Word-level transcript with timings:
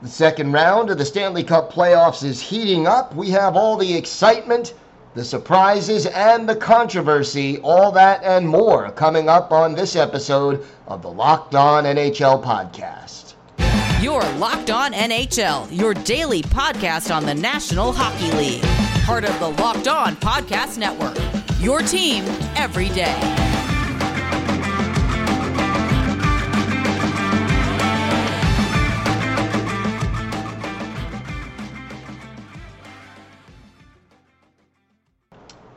The 0.00 0.08
second 0.08 0.52
round 0.52 0.90
of 0.90 0.98
the 0.98 1.04
Stanley 1.04 1.42
Cup 1.42 1.72
playoffs 1.72 2.22
is 2.22 2.40
heating 2.40 2.86
up. 2.86 3.16
We 3.16 3.30
have 3.30 3.56
all 3.56 3.76
the 3.76 3.96
excitement, 3.96 4.74
the 5.14 5.24
surprises, 5.24 6.06
and 6.06 6.48
the 6.48 6.54
controversy, 6.54 7.58
all 7.58 7.90
that 7.92 8.22
and 8.22 8.48
more 8.48 8.92
coming 8.92 9.28
up 9.28 9.50
on 9.50 9.74
this 9.74 9.96
episode 9.96 10.64
of 10.86 11.02
the 11.02 11.10
Locked 11.10 11.56
On 11.56 11.82
NHL 11.82 12.44
podcast. 12.44 13.34
Your 14.00 14.22
Locked 14.38 14.70
On 14.70 14.92
NHL, 14.92 15.76
your 15.76 15.94
daily 15.94 16.42
podcast 16.42 17.12
on 17.12 17.26
the 17.26 17.34
National 17.34 17.90
Hockey 17.92 18.30
League. 18.36 18.62
Part 19.04 19.24
of 19.24 19.36
the 19.40 19.48
Locked 19.60 19.88
On 19.88 20.14
Podcast 20.14 20.78
Network. 20.78 21.18
Your 21.60 21.80
team 21.80 22.24
every 22.54 22.90
day. 22.90 23.47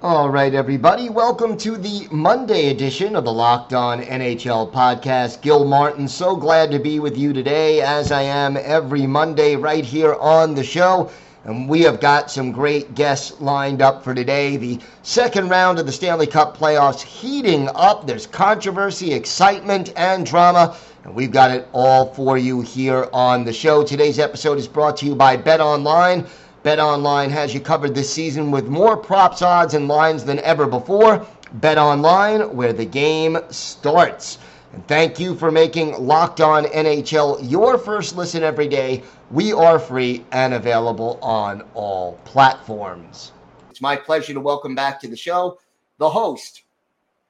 All 0.04 0.32
right, 0.32 0.55
everybody. 0.55 1.10
Welcome 1.10 1.58
to 1.58 1.78
the 1.78 2.08
Monday 2.10 2.72
edition 2.72 3.16
of 3.16 3.23
the 3.23 3.32
Locked 3.32 3.72
On 3.72 4.02
NHL 4.02 4.72
podcast. 4.72 5.44
Gil 5.44 5.64
Martin, 5.64 6.08
so 6.08 6.36
glad 6.36 6.72
to 6.72 6.80
be 6.80 7.00
with 7.00 7.16
you 7.16 7.34
today, 7.34 7.82
as 7.82 8.12
I 8.12 8.24
am 8.24 8.58
every 8.58 9.05
Monday 9.05 9.55
right 9.55 9.86
here 9.86 10.16
on 10.16 10.55
the 10.55 10.64
show. 10.64 11.12
And 11.46 11.70
we 11.70 11.82
have 11.82 12.00
got 12.00 12.32
some 12.32 12.52
great 12.52 12.96
guests 12.96 13.40
lined 13.40 13.84
up 13.84 14.04
for 14.04 14.16
today. 14.16 14.58
The 14.58 14.80
second 15.04 15.50
round 15.50 15.77
of 15.77 15.86
the 15.86 15.91
Stanley 15.91 16.26
Cup 16.26 16.58
playoffs 16.58 17.04
heating 17.04 17.70
up. 17.76 18.08
There's 18.08 18.26
controversy, 18.26 19.13
excitement, 19.13 19.94
and 19.96 20.26
drama. 20.26 20.76
And 21.04 21.13
we've 21.13 21.32
got 21.32 21.52
it 21.52 21.68
all 21.74 22.12
for 22.16 22.40
you 22.40 22.62
here 22.62 23.08
on 23.13 23.44
the 23.44 23.54
show. 23.54 23.84
Today's 23.84 24.18
episode 24.18 24.58
is 24.58 24.68
brought 24.68 24.98
to 24.98 25.05
you 25.05 25.13
by 25.13 25.38
Bet 25.38 25.62
Online. 25.62 26.26
BetOnline 26.63 27.29
has 27.31 27.55
you 27.55 27.59
covered 27.59 27.95
this 27.95 28.13
season 28.13 28.51
with 28.51 28.67
more 28.67 28.95
props, 28.95 29.41
odds, 29.41 29.73
and 29.73 29.87
lines 29.87 30.23
than 30.23 30.37
ever 30.40 30.68
before. 30.68 31.26
BetOnline, 31.59 32.53
where 32.53 32.71
the 32.71 32.85
game 32.85 33.40
starts. 33.49 34.37
And 34.71 34.87
thank 34.87 35.20
you 35.20 35.35
for 35.35 35.49
making 35.49 35.93
Locked 36.05 36.40
On 36.40 36.65
NHL 36.65 37.49
your 37.49 37.79
first 37.79 38.15
listen 38.15 38.43
every 38.43 38.68
day. 38.68 39.01
We 39.31 39.51
are 39.51 39.79
free 39.79 40.23
and 40.31 40.53
available 40.53 41.18
on 41.23 41.63
all 41.73 42.20
platforms. 42.26 43.31
It's 43.71 43.81
my 43.81 43.96
pleasure 43.96 44.34
to 44.34 44.40
welcome 44.40 44.75
back 44.75 45.01
to 45.01 45.07
the 45.07 45.18
show 45.18 45.59
the 45.98 46.09
host 46.09 46.63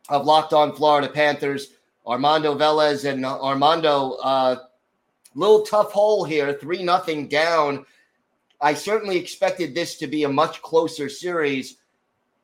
of 0.09 0.25
Locked 0.25 0.51
On 0.51 0.73
Florida 0.75 1.07
Panthers, 1.07 1.69
Armando 2.05 2.57
Velez. 2.57 3.09
And 3.09 3.25
Armando, 3.25 4.17
uh, 4.23 4.57
little 5.35 5.61
tough 5.61 5.93
hole 5.93 6.25
here, 6.25 6.53
3 6.53 6.83
nothing 6.83 7.29
down 7.29 7.85
I 8.61 8.73
certainly 8.73 9.17
expected 9.17 9.73
this 9.73 9.95
to 9.97 10.07
be 10.07 10.23
a 10.23 10.29
much 10.29 10.61
closer 10.61 11.09
series. 11.09 11.77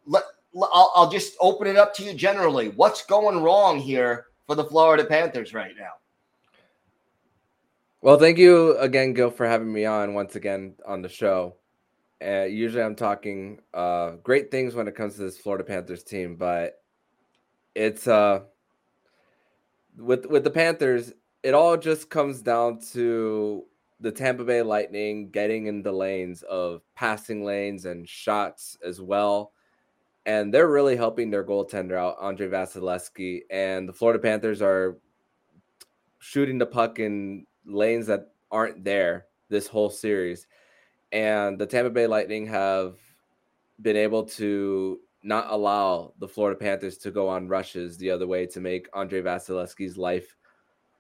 Let, 0.06 0.24
I'll, 0.56 0.92
I'll 0.96 1.10
just 1.10 1.36
open 1.40 1.68
it 1.68 1.78
up 1.78 1.94
to 1.96 2.04
you 2.04 2.14
generally. 2.14 2.70
What's 2.70 3.06
going 3.06 3.44
wrong 3.44 3.80
here 3.80 4.28
for 4.48 4.56
the 4.56 4.66
Florida 4.66 5.06
Panthers 5.06 5.54
right 5.54 5.74
now? 5.78 5.92
Well, 8.02 8.18
thank 8.18 8.38
you 8.38 8.78
again, 8.78 9.14
Gil, 9.14 9.30
for 9.30 9.48
having 9.48 9.72
me 9.72 9.86
on 9.86 10.14
once 10.14 10.36
again 10.36 10.76
on 10.86 11.02
the 11.02 11.10
show. 11.10 11.56
Uh, 12.24 12.44
usually, 12.44 12.84
I'm 12.84 12.96
talking 12.96 13.60
uh, 13.74 14.12
great 14.24 14.50
things 14.50 14.74
when 14.74 14.88
it 14.88 14.96
comes 14.96 15.16
to 15.16 15.22
this 15.22 15.38
Florida 15.38 15.64
Panthers 15.64 16.04
team, 16.04 16.36
but 16.36 16.82
it's 17.76 18.08
uh, 18.08 18.42
with 19.98 20.26
with 20.26 20.44
the 20.44 20.50
Panthers. 20.50 21.14
It 21.44 21.54
all 21.54 21.78
just 21.78 22.10
comes 22.10 22.42
down 22.42 22.80
to 22.94 23.66
the 24.00 24.12
Tampa 24.12 24.44
Bay 24.44 24.62
Lightning 24.62 25.30
getting 25.30 25.66
in 25.68 25.82
the 25.82 25.92
lanes 25.92 26.44
of 26.44 26.82
passing 26.96 27.44
lanes 27.44 27.86
and 27.86 28.08
shots 28.08 28.78
as 28.86 29.02
well. 29.02 29.54
And 30.26 30.54
they're 30.54 30.70
really 30.70 30.96
helping 30.96 31.30
their 31.32 31.44
goaltender 31.44 31.94
out, 31.94 32.18
Andre 32.20 32.48
Vasilevskiy. 32.48 33.42
And 33.50 33.88
the 33.88 33.94
Florida 33.94 34.20
Panthers 34.20 34.62
are 34.62 34.98
shooting 36.20 36.58
the 36.58 36.66
puck 36.66 37.00
in 37.00 37.46
lanes 37.66 38.08
that 38.08 38.32
aren't 38.52 38.84
there 38.84 39.28
this 39.50 39.68
whole 39.68 39.90
series. 39.90 40.48
And 41.12 41.58
the 41.58 41.66
Tampa 41.66 41.90
Bay 41.90 42.08
Lightning 42.08 42.46
have 42.48 42.98
been 43.82 43.96
able 43.96 44.24
to 44.24 45.00
not 45.24 45.48
allow 45.50 46.14
the 46.20 46.28
Florida 46.28 46.60
Panthers 46.60 46.98
to 47.00 47.12
go 47.12 47.28
on 47.28 47.48
rushes 47.48 47.98
the 47.98 48.12
other 48.12 48.28
way 48.28 48.46
to 48.46 48.60
make 48.60 48.88
Andre 48.94 49.22
Vasilevskiy's 49.22 49.98
life 49.98 50.37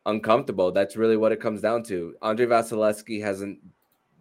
uncomfortable. 0.07 0.71
That's 0.71 0.95
really 0.95 1.17
what 1.17 1.31
it 1.31 1.39
comes 1.39 1.61
down 1.61 1.83
to. 1.83 2.15
Andre 2.21 2.47
Vasilevskiy 2.47 3.21
hasn't 3.21 3.59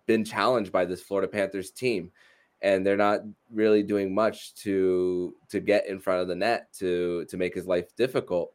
been 0.06 0.24
challenged 0.24 0.70
by 0.72 0.84
this 0.84 1.02
Florida 1.02 1.28
Panthers 1.28 1.70
team, 1.70 2.12
and 2.60 2.84
they're 2.84 2.96
not 2.96 3.20
really 3.50 3.82
doing 3.82 4.14
much 4.14 4.54
to 4.56 5.34
to 5.48 5.60
get 5.60 5.86
in 5.86 5.98
front 5.98 6.20
of 6.20 6.28
the 6.28 6.34
net 6.34 6.72
to 6.74 7.24
to 7.26 7.36
make 7.36 7.54
his 7.54 7.66
life 7.66 7.94
difficult. 7.96 8.52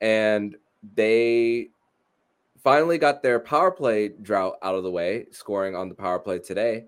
And 0.00 0.56
they 0.94 1.70
finally 2.62 2.98
got 2.98 3.22
their 3.22 3.40
power 3.40 3.70
play 3.70 4.08
drought 4.08 4.56
out 4.62 4.74
of 4.74 4.82
the 4.82 4.90
way, 4.90 5.26
scoring 5.30 5.74
on 5.74 5.88
the 5.88 5.94
power 5.94 6.18
play 6.18 6.38
today. 6.38 6.86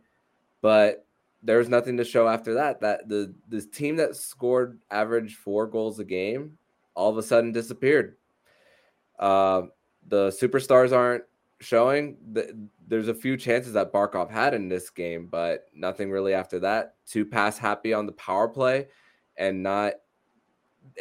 But 0.61 1.07
there 1.43 1.59
was 1.59 1.69
nothing 1.69 1.97
to 1.99 2.05
show 2.05 2.27
after 2.27 2.55
that. 2.55 2.81
That 2.81 3.09
the 3.09 3.35
this 3.49 3.67
team 3.67 3.97
that 3.97 4.17
scored 4.17 4.79
average 4.91 5.37
four 5.37 5.67
goals 5.67 5.99
a 5.99 6.05
game 6.05 6.59
all 6.95 7.11
of 7.11 7.19
a 7.19 7.23
sudden 7.23 7.53
disappeared. 7.53 8.17
Uh, 9.19 9.63
the 10.09 10.29
superstars 10.29 10.93
aren't 10.93 11.25
showing. 11.61 12.17
There's 12.87 13.09
a 13.09 13.15
few 13.15 13.37
chances 13.37 13.73
that 13.73 13.93
Barkov 13.93 14.31
had 14.31 14.55
in 14.55 14.69
this 14.69 14.91
game, 14.91 15.27
but 15.27 15.67
nothing 15.75 16.11
really 16.11 16.35
after 16.35 16.61
that. 16.61 16.95
Two 17.07 17.25
pass 17.25 17.59
happy 17.59 17.93
on 17.93 18.07
the 18.07 18.13
power 18.13 18.49
play, 18.49 18.89
and 19.37 19.63
not. 19.63 19.95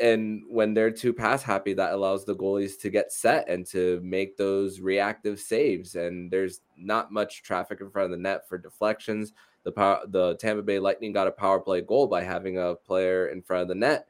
And 0.01 0.43
when 0.49 0.73
they're 0.73 0.89
too 0.89 1.13
pass 1.13 1.43
happy, 1.43 1.73
that 1.73 1.91
allows 1.91 2.23
the 2.23 2.35
goalies 2.35 2.79
to 2.79 2.89
get 2.89 3.11
set 3.11 3.49
and 3.49 3.65
to 3.67 3.99
make 4.01 4.37
those 4.37 4.79
reactive 4.79 5.39
saves. 5.39 5.95
And 5.95 6.31
there's 6.31 6.61
not 6.77 7.11
much 7.11 7.43
traffic 7.43 7.81
in 7.81 7.91
front 7.91 8.05
of 8.05 8.11
the 8.11 8.17
net 8.23 8.47
for 8.47 8.57
deflections. 8.57 9.33
The 9.63 9.73
power, 9.73 9.99
the 10.07 10.35
Tampa 10.37 10.63
Bay 10.63 10.79
Lightning 10.79 11.11
got 11.11 11.27
a 11.27 11.31
power 11.31 11.59
play 11.59 11.81
goal 11.81 12.07
by 12.07 12.23
having 12.23 12.57
a 12.57 12.75
player 12.75 13.27
in 13.27 13.41
front 13.41 13.63
of 13.63 13.67
the 13.67 13.75
net 13.75 14.07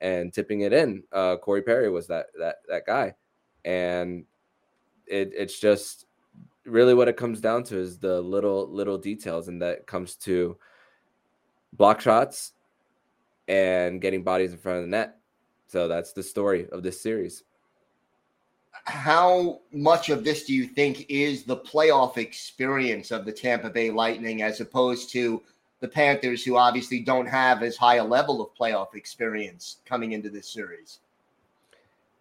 and 0.00 0.32
tipping 0.32 0.62
it 0.62 0.72
in. 0.72 1.02
Uh, 1.12 1.36
Corey 1.36 1.62
Perry 1.62 1.90
was 1.90 2.06
that 2.06 2.26
that 2.38 2.56
that 2.68 2.86
guy, 2.86 3.14
and 3.64 4.24
it, 5.06 5.32
it's 5.36 5.58
just 5.58 6.06
really 6.64 6.94
what 6.94 7.08
it 7.08 7.16
comes 7.16 7.40
down 7.40 7.64
to 7.64 7.78
is 7.78 7.98
the 7.98 8.20
little 8.20 8.68
little 8.68 8.98
details, 8.98 9.48
and 9.48 9.60
that 9.62 9.86
comes 9.86 10.16
to 10.16 10.56
block 11.72 12.00
shots 12.00 12.52
and 13.48 14.00
getting 14.00 14.22
bodies 14.22 14.52
in 14.52 14.58
front 14.58 14.78
of 14.78 14.84
the 14.84 14.90
net. 14.90 15.18
So 15.66 15.88
that's 15.88 16.12
the 16.12 16.22
story 16.22 16.68
of 16.70 16.82
this 16.82 17.00
series. 17.00 17.44
How 18.84 19.60
much 19.72 20.08
of 20.08 20.24
this 20.24 20.44
do 20.44 20.54
you 20.54 20.66
think 20.66 21.06
is 21.08 21.44
the 21.44 21.56
playoff 21.56 22.16
experience 22.16 23.10
of 23.10 23.24
the 23.24 23.32
Tampa 23.32 23.70
Bay 23.70 23.90
Lightning 23.90 24.42
as 24.42 24.60
opposed 24.60 25.10
to 25.10 25.42
the 25.80 25.88
Panthers, 25.88 26.44
who 26.44 26.56
obviously 26.56 27.00
don't 27.00 27.26
have 27.26 27.62
as 27.62 27.76
high 27.76 27.96
a 27.96 28.04
level 28.04 28.40
of 28.40 28.54
playoff 28.54 28.94
experience 28.94 29.78
coming 29.84 30.12
into 30.12 30.30
this 30.30 30.48
series? 30.48 31.00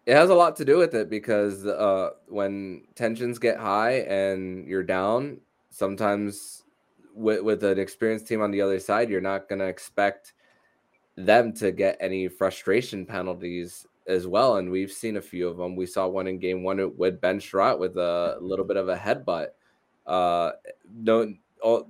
It 0.10 0.16
has 0.16 0.32
a 0.32 0.34
lot 0.34 0.56
to 0.56 0.66
do 0.66 0.80
with 0.80 0.96
it 0.96 1.08
because 1.08 1.68
uh, 1.68 2.10
when 2.28 2.82
tensions 2.96 3.38
get 3.38 3.60
high 3.60 3.98
and 4.08 4.66
you're 4.68 4.82
down, 4.82 5.40
sometimes 5.70 6.64
with, 7.14 7.44
with 7.44 7.64
an 7.64 7.78
experienced 7.78 8.28
team 8.28 8.42
on 8.42 8.50
the 8.50 8.60
other 8.60 8.80
side, 8.80 9.12
you're 9.12 9.22
not 9.22 9.48
going 9.48 9.60
to 9.60 9.68
expect 9.68 10.34
them 11.16 11.54
to 11.58 11.72
get 11.72 11.96
any 12.00 12.28
frustration 12.28 13.06
penalties 13.06 13.86
as 14.08 14.26
well. 14.26 14.56
And 14.56 14.72
we've 14.72 14.92
seen 14.92 15.18
a 15.18 15.22
few 15.22 15.48
of 15.48 15.58
them. 15.58 15.76
We 15.76 15.86
saw 15.86 16.08
one 16.08 16.26
in 16.26 16.40
game 16.40 16.64
one 16.64 16.98
with 16.98 17.22
Ben 17.22 17.40
Chiarot 17.40 17.78
with 17.78 17.96
a 17.96 18.40
little 18.42 18.66
bit 18.66 18.78
of 18.78 18.90
a 18.90 18.98
headbutt, 18.98 19.50
uh, 20.08 20.54
no, 20.92 21.36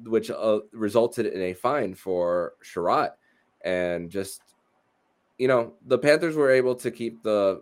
which 0.04 0.30
uh, 0.30 0.60
resulted 0.74 1.26
in 1.26 1.42
a 1.42 1.54
fine 1.54 1.96
for 1.96 2.56
Chiarot. 2.66 3.12
And 3.64 4.12
just, 4.12 4.42
you 5.38 5.48
know, 5.48 5.76
the 5.88 5.98
Panthers 5.98 6.36
were 6.36 6.52
able 6.52 6.76
to 6.76 6.92
keep 6.92 7.24
the 7.24 7.62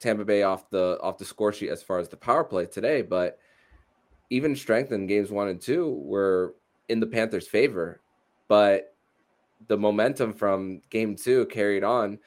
Tampa 0.00 0.24
Bay 0.24 0.42
off 0.42 0.70
the 0.70 0.98
off 1.02 1.18
the 1.18 1.24
score 1.24 1.52
sheet 1.52 1.70
as 1.70 1.82
far 1.82 1.98
as 1.98 2.08
the 2.08 2.16
power 2.16 2.44
play 2.44 2.66
today, 2.66 3.02
but 3.02 3.38
even 4.30 4.54
strength 4.54 4.92
in 4.92 5.06
games 5.06 5.30
one 5.30 5.48
and 5.48 5.60
two 5.60 5.90
were 6.04 6.54
in 6.88 7.00
the 7.00 7.06
Panthers' 7.06 7.48
favor. 7.48 8.00
But 8.46 8.94
the 9.66 9.76
momentum 9.76 10.32
from 10.32 10.80
game 10.90 11.16
two 11.16 11.46
carried 11.46 11.84
on 11.84 12.18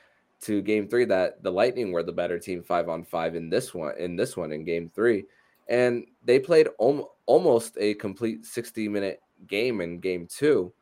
to 0.41 0.61
game 0.61 0.87
three 0.87 1.05
that 1.05 1.43
the 1.43 1.51
Lightning 1.51 1.91
were 1.91 2.03
the 2.03 2.11
better 2.11 2.39
team 2.39 2.63
five 2.63 2.89
on 2.89 3.03
five 3.03 3.35
in 3.35 3.49
this 3.49 3.73
one 3.73 3.97
in 3.97 4.15
this 4.15 4.35
one 4.35 4.51
in 4.51 4.65
game 4.65 4.89
three. 4.89 5.25
And 5.69 6.05
they 6.25 6.39
played 6.39 6.67
om- 6.79 7.05
almost 7.25 7.77
a 7.79 7.93
complete 7.95 8.45
60 8.45 8.89
minute 8.89 9.21
game 9.47 9.81
in 9.81 9.99
game 9.99 10.27
two. 10.27 10.73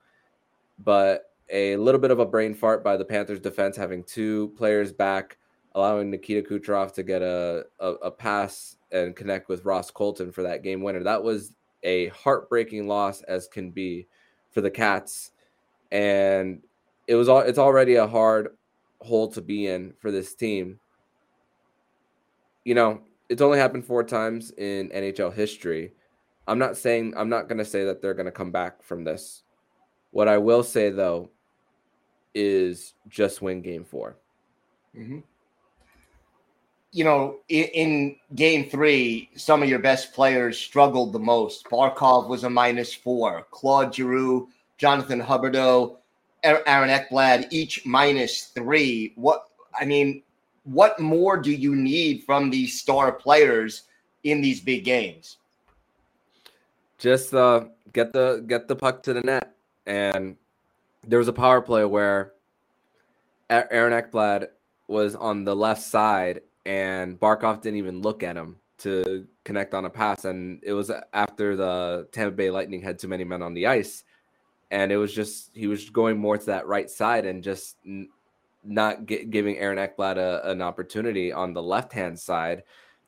But 0.80 1.26
a 1.50 1.76
little 1.78 2.00
bit 2.00 2.12
of 2.12 2.20
a 2.20 2.26
brain 2.26 2.54
fart 2.54 2.84
by 2.84 2.96
the 2.96 3.06
Panthers 3.06 3.40
defense 3.40 3.76
having 3.76 4.04
two 4.04 4.50
players 4.58 4.94
back 4.94 5.38
allowing 5.76 6.10
Nikita 6.10 6.48
Kucherov 6.48 6.94
to 6.94 7.04
get 7.04 7.22
a, 7.22 7.66
a, 7.80 7.88
a 7.88 8.12
pass 8.12 8.78
and 8.92 9.16
connect 9.16 9.50
with 9.50 9.66
Ross 9.66 9.92
Colton 9.92 10.32
for 10.32 10.44
that 10.44 10.64
game 10.64 10.82
winner. 10.82 11.04
That 11.04 11.24
was 11.24 11.54
a 11.84 12.08
heartbreaking 12.08 12.88
loss 12.88 13.22
as 13.24 13.48
can 13.48 13.72
be 13.72 14.08
for 14.52 14.62
the 14.62 14.72
Cats, 14.72 15.32
and 15.92 16.62
it 17.08 17.16
was 17.16 17.30
all. 17.30 17.42
It's 17.42 17.60
already 17.60 17.96
a 17.96 18.08
hard 18.08 18.50
hole 19.02 19.28
to 19.30 19.42
be 19.42 19.68
in 19.68 19.94
for 20.00 20.12
this 20.12 20.36
team. 20.36 20.80
You 22.66 22.76
know, 22.76 23.02
it's 23.30 23.42
only 23.42 23.60
happened 23.60 23.86
four 23.86 24.04
times 24.04 24.52
in 24.52 24.90
NHL 24.90 25.34
history. 25.34 25.94
I'm 26.48 26.60
not 26.60 26.78
saying 26.78 27.14
I'm 27.16 27.30
not 27.30 27.48
going 27.48 27.60
to 27.60 27.66
say 27.66 27.86
that 27.86 28.02
they're 28.02 28.16
going 28.16 28.26
to 28.26 28.32
come 28.32 28.52
back 28.52 28.82
from 28.82 29.04
this. 29.04 29.44
What 30.12 30.28
I 30.28 30.40
will 30.40 30.64
say 30.64 30.90
though 30.90 31.30
is 32.34 32.94
just 33.08 33.42
win 33.42 33.62
game 33.62 33.84
4 33.84 34.16
mm-hmm. 34.96 35.20
You 36.92 37.04
know, 37.04 37.38
in, 37.50 37.66
in, 37.66 38.16
game 38.36 38.70
three, 38.70 39.30
some 39.36 39.62
of 39.62 39.70
your 39.70 39.80
best 39.80 40.14
players 40.14 40.58
struggled 40.58 41.14
the 41.14 41.20
most. 41.20 41.66
Barkov 41.66 42.28
was 42.28 42.44
a 42.44 42.50
minus 42.50 42.94
four. 42.94 43.46
Claude 43.52 43.94
Giroux, 43.94 44.50
Jonathan 44.78 45.22
Huberdeau, 45.22 45.98
Aaron 46.44 46.90
Ekblad, 46.90 47.48
each 47.52 47.86
minus 47.86 48.46
three. 48.46 49.14
What 49.16 49.46
I 49.80 49.86
mean, 49.86 50.24
what 50.64 51.00
more 51.00 51.38
do 51.38 51.52
you 51.52 51.76
need 51.76 52.24
from 52.24 52.50
these 52.50 52.80
star 52.80 53.12
players 53.12 53.84
in 54.24 54.42
these 54.42 54.60
big 54.60 54.84
games? 54.84 55.38
Just 56.98 57.34
uh, 57.34 57.66
get 57.94 58.14
the 58.14 58.44
get 58.48 58.68
the 58.68 58.76
puck 58.76 59.04
to 59.04 59.14
the 59.14 59.22
net, 59.22 59.54
and 59.86 60.36
there 61.08 61.20
was 61.20 61.28
a 61.28 61.34
power 61.34 61.62
play 61.62 61.86
where 61.86 62.34
Aaron 63.50 63.94
Ekblad 63.94 64.48
was 64.88 65.16
on 65.16 65.44
the 65.46 65.56
left 65.56 65.82
side, 65.82 66.42
and 66.70 67.20
Barkov 67.20 67.62
didn't 67.62 67.80
even 67.80 68.04
look 68.04 68.22
at 68.22 68.38
him 68.38 68.58
to 68.78 69.26
connect 69.44 69.74
on 69.74 69.86
a 69.86 69.90
pass, 69.90 70.26
and 70.26 70.62
it 70.64 70.74
was 70.74 70.92
after 71.14 71.56
the 71.56 72.08
Tampa 72.12 72.36
Bay 72.36 72.52
Lightning 72.52 72.80
had 72.80 73.00
too 73.00 73.08
many 73.08 73.24
men 73.24 73.42
on 73.42 73.56
the 73.56 73.66
ice, 73.66 74.04
and 74.70 74.92
it 74.92 74.98
was 74.98 75.12
just 75.12 75.50
he 75.56 75.66
was 75.66 75.90
going 75.90 76.20
more 76.20 76.38
to 76.38 76.46
that 76.46 76.68
right 76.68 76.88
side 76.88 77.26
and 77.26 77.44
just 77.44 77.78
not 78.64 79.08
get, 79.08 79.32
giving 79.32 79.58
Aaron 79.58 79.80
Ekblad 79.80 80.18
a, 80.18 80.48
an 80.48 80.62
opportunity 80.62 81.32
on 81.32 81.54
the 81.54 81.64
left 81.64 81.92
hand 81.92 82.20
side 82.20 82.62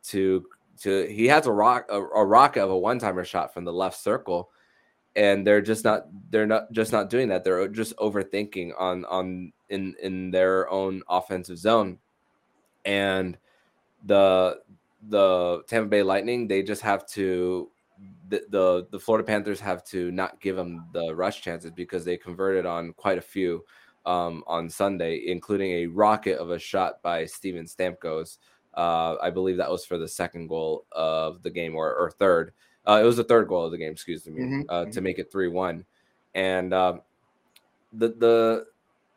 to 0.05 0.43
to 0.81 1.05
he 1.05 1.27
has 1.27 1.45
a 1.45 1.51
rock 1.51 1.85
a, 1.89 2.01
a 2.01 2.25
rock 2.25 2.57
of 2.57 2.71
a 2.71 2.77
one 2.77 2.97
timer 2.97 3.23
shot 3.23 3.53
from 3.53 3.63
the 3.63 3.71
left 3.71 3.99
circle, 3.99 4.49
and 5.15 5.45
they're 5.45 5.61
just 5.61 5.83
not 5.85 6.07
they're 6.31 6.47
not 6.47 6.71
just 6.71 6.91
not 6.91 7.11
doing 7.11 7.27
that. 7.27 7.43
They're 7.43 7.67
just 7.67 7.95
overthinking 7.97 8.71
on 8.75 9.05
on 9.05 9.53
in 9.69 9.93
in 10.01 10.31
their 10.31 10.67
own 10.67 11.03
offensive 11.07 11.59
zone, 11.59 11.99
and 12.85 13.37
the 14.05 14.59
the 15.09 15.63
Tampa 15.67 15.89
Bay 15.89 16.03
Lightning 16.03 16.47
they 16.47 16.61
just 16.61 16.81
have 16.81 17.05
to 17.07 17.69
the, 18.29 18.43
the 18.49 18.87
the 18.91 18.99
Florida 18.99 19.25
Panthers 19.25 19.59
have 19.59 19.83
to 19.85 20.11
not 20.11 20.39
give 20.41 20.55
them 20.55 20.85
the 20.93 21.13
rush 21.13 21.41
chances 21.41 21.71
because 21.71 22.05
they 22.05 22.17
converted 22.17 22.65
on 22.65 22.93
quite 22.93 23.17
a 23.17 23.21
few 23.21 23.63
um, 24.05 24.43
on 24.47 24.69
Sunday, 24.69 25.23
including 25.27 25.71
a 25.71 25.87
rocket 25.87 26.37
of 26.37 26.49
a 26.51 26.59
shot 26.59 27.01
by 27.01 27.25
Steven 27.25 27.65
Stamkos. 27.65 28.37
Uh, 28.73 29.15
I 29.21 29.29
believe 29.29 29.57
that 29.57 29.69
was 29.69 29.85
for 29.85 29.97
the 29.97 30.07
second 30.07 30.47
goal 30.47 30.85
of 30.91 31.43
the 31.43 31.49
game 31.49 31.75
or, 31.75 31.93
or 31.93 32.09
third. 32.09 32.53
Uh, 32.87 32.99
it 33.01 33.05
was 33.05 33.17
the 33.17 33.23
third 33.23 33.47
goal 33.47 33.65
of 33.65 33.71
the 33.71 33.77
game, 33.77 33.91
excuse 33.91 34.25
me, 34.25 34.41
mm-hmm. 34.41 34.61
uh, 34.69 34.85
to 34.85 34.89
mm-hmm. 34.89 35.03
make 35.03 35.19
it 35.19 35.31
three 35.31 35.49
one. 35.49 35.85
And 36.33 36.73
um, 36.73 37.01
the 37.93 38.09
the 38.09 38.65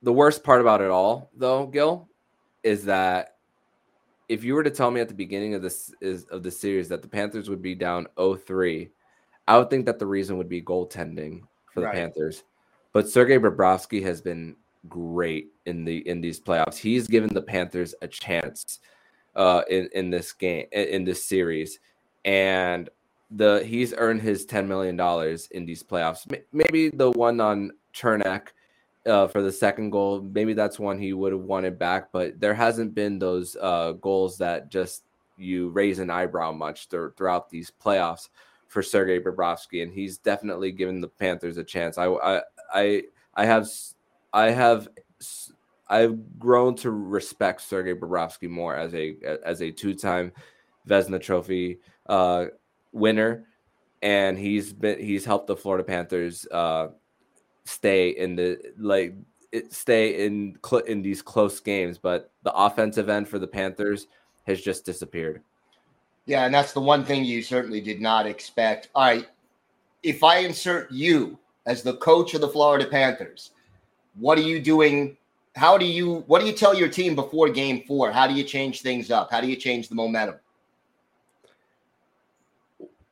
the 0.02 0.12
worst 0.12 0.44
part 0.44 0.60
about 0.60 0.80
it 0.80 0.90
all, 0.90 1.30
though, 1.36 1.66
Gil, 1.66 2.08
is 2.62 2.84
that 2.84 3.33
if 4.28 4.44
you 4.44 4.54
were 4.54 4.62
to 4.62 4.70
tell 4.70 4.90
me 4.90 5.00
at 5.00 5.08
the 5.08 5.14
beginning 5.14 5.54
of 5.54 5.62
this 5.62 5.92
is 6.00 6.24
of 6.24 6.42
the 6.42 6.50
series 6.50 6.88
that 6.88 7.02
the 7.02 7.08
Panthers 7.08 7.48
would 7.48 7.62
be 7.62 7.74
down 7.74 8.06
0-3, 8.16 8.88
I 9.46 9.58
would 9.58 9.70
think 9.70 9.86
that 9.86 9.98
the 9.98 10.06
reason 10.06 10.38
would 10.38 10.48
be 10.48 10.62
goaltending 10.62 11.42
for 11.72 11.80
the 11.80 11.86
right. 11.86 11.94
Panthers. 11.94 12.44
But 12.92 13.08
Sergei 13.08 13.38
Bobrovsky 13.38 14.02
has 14.02 14.20
been 14.20 14.56
great 14.88 15.48
in 15.66 15.84
the 15.84 16.06
in 16.08 16.20
these 16.20 16.40
playoffs. 16.40 16.76
He's 16.76 17.06
given 17.06 17.32
the 17.32 17.42
Panthers 17.42 17.94
a 18.02 18.08
chance 18.08 18.80
uh, 19.34 19.62
in 19.68 19.88
in 19.92 20.10
this 20.10 20.32
game 20.32 20.66
in 20.72 21.04
this 21.04 21.24
series, 21.24 21.80
and 22.24 22.88
the 23.30 23.64
he's 23.66 23.94
earned 23.96 24.22
his 24.22 24.46
ten 24.46 24.68
million 24.68 24.96
dollars 24.96 25.48
in 25.50 25.66
these 25.66 25.82
playoffs. 25.82 26.24
Maybe 26.52 26.90
the 26.90 27.10
one 27.10 27.40
on 27.40 27.72
Cernak 27.94 28.48
uh, 29.06 29.26
for 29.28 29.42
the 29.42 29.52
second 29.52 29.90
goal, 29.90 30.20
maybe 30.20 30.54
that's 30.54 30.78
one 30.78 30.98
he 30.98 31.12
would 31.12 31.32
have 31.32 31.42
wanted 31.42 31.78
back, 31.78 32.10
but 32.12 32.40
there 32.40 32.54
hasn't 32.54 32.94
been 32.94 33.18
those 33.18 33.56
uh, 33.60 33.92
goals 33.92 34.38
that 34.38 34.70
just 34.70 35.04
you 35.36 35.68
raise 35.70 35.98
an 35.98 36.10
eyebrow 36.10 36.52
much 36.52 36.88
th- 36.88 37.10
throughout 37.16 37.50
these 37.50 37.70
playoffs 37.70 38.28
for 38.68 38.82
Sergei 38.82 39.20
Bobrovsky, 39.20 39.82
and 39.82 39.92
he's 39.92 40.18
definitely 40.18 40.72
given 40.72 41.00
the 41.00 41.08
Panthers 41.08 41.58
a 41.58 41.64
chance. 41.64 41.98
I 41.98 42.06
I 42.06 42.42
I, 42.72 43.02
I 43.34 43.44
have 43.44 43.68
I 44.32 44.50
have 44.50 44.88
I've 45.88 46.38
grown 46.38 46.74
to 46.76 46.90
respect 46.90 47.60
Sergei 47.60 47.94
Bobrovsky 47.94 48.48
more 48.48 48.74
as 48.74 48.94
a 48.94 49.16
as 49.44 49.60
a 49.60 49.70
two-time 49.70 50.32
Vezina 50.88 51.20
Trophy 51.20 51.78
uh, 52.06 52.46
winner, 52.92 53.46
and 54.02 54.38
he's 54.38 54.72
been 54.72 54.98
he's 54.98 55.24
helped 55.24 55.46
the 55.46 55.56
Florida 55.56 55.84
Panthers 55.84 56.46
uh, 56.50 56.88
stay 57.64 58.10
in 58.10 58.36
the 58.36 58.58
like 58.78 59.14
stay 59.70 60.26
in 60.26 60.58
cl- 60.64 60.84
in 60.84 61.02
these 61.02 61.22
close 61.22 61.60
games. 61.60 61.98
But 61.98 62.30
the 62.42 62.52
offensive 62.54 63.08
end 63.08 63.28
for 63.28 63.38
the 63.38 63.46
Panthers 63.46 64.06
has 64.46 64.60
just 64.60 64.84
disappeared. 64.84 65.42
Yeah, 66.26 66.44
and 66.44 66.54
that's 66.54 66.72
the 66.72 66.80
one 66.80 67.04
thing 67.04 67.24
you 67.24 67.42
certainly 67.42 67.80
did 67.80 68.00
not 68.00 68.26
expect. 68.26 68.88
All 68.94 69.04
right, 69.04 69.26
if 70.02 70.22
I 70.24 70.38
insert 70.38 70.90
you 70.90 71.38
as 71.66 71.82
the 71.82 71.96
coach 71.96 72.34
of 72.34 72.40
the 72.40 72.48
Florida 72.48 72.86
Panthers 72.86 73.50
what 74.18 74.38
are 74.38 74.42
you 74.42 74.60
doing? 74.60 75.16
How 75.56 75.78
do 75.78 75.84
you 75.84 76.24
what 76.26 76.40
do 76.40 76.46
you 76.46 76.52
tell 76.52 76.74
your 76.74 76.88
team 76.88 77.14
before 77.14 77.48
game 77.48 77.84
four? 77.86 78.10
How 78.10 78.26
do 78.26 78.34
you 78.34 78.44
change 78.44 78.82
things 78.82 79.10
up? 79.10 79.30
How 79.30 79.40
do 79.40 79.48
you 79.48 79.56
change 79.56 79.88
the 79.88 79.94
momentum? 79.94 80.36